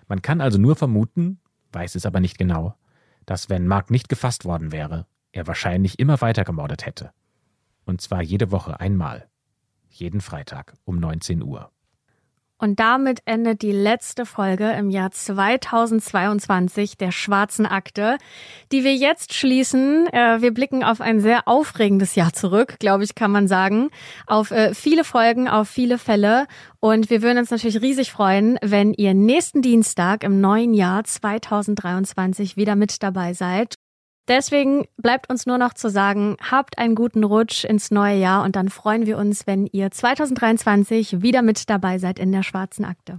[0.08, 1.40] Man kann also nur vermuten,
[1.72, 2.74] weiß es aber nicht genau,
[3.26, 7.12] dass wenn Mark nicht gefasst worden wäre, er wahrscheinlich immer weiter gemordet hätte.
[7.84, 9.28] Und zwar jede Woche einmal.
[9.88, 11.70] Jeden Freitag um 19 Uhr.
[12.62, 18.18] Und damit endet die letzte Folge im Jahr 2022 der Schwarzen Akte,
[18.70, 20.06] die wir jetzt schließen.
[20.06, 23.90] Äh, wir blicken auf ein sehr aufregendes Jahr zurück, glaube ich, kann man sagen.
[24.28, 26.46] Auf äh, viele Folgen, auf viele Fälle.
[26.78, 32.56] Und wir würden uns natürlich riesig freuen, wenn ihr nächsten Dienstag im neuen Jahr 2023
[32.56, 33.74] wieder mit dabei seid.
[34.32, 38.56] Deswegen bleibt uns nur noch zu sagen, habt einen guten Rutsch ins neue Jahr und
[38.56, 43.18] dann freuen wir uns, wenn ihr 2023 wieder mit dabei seid in der schwarzen Akte.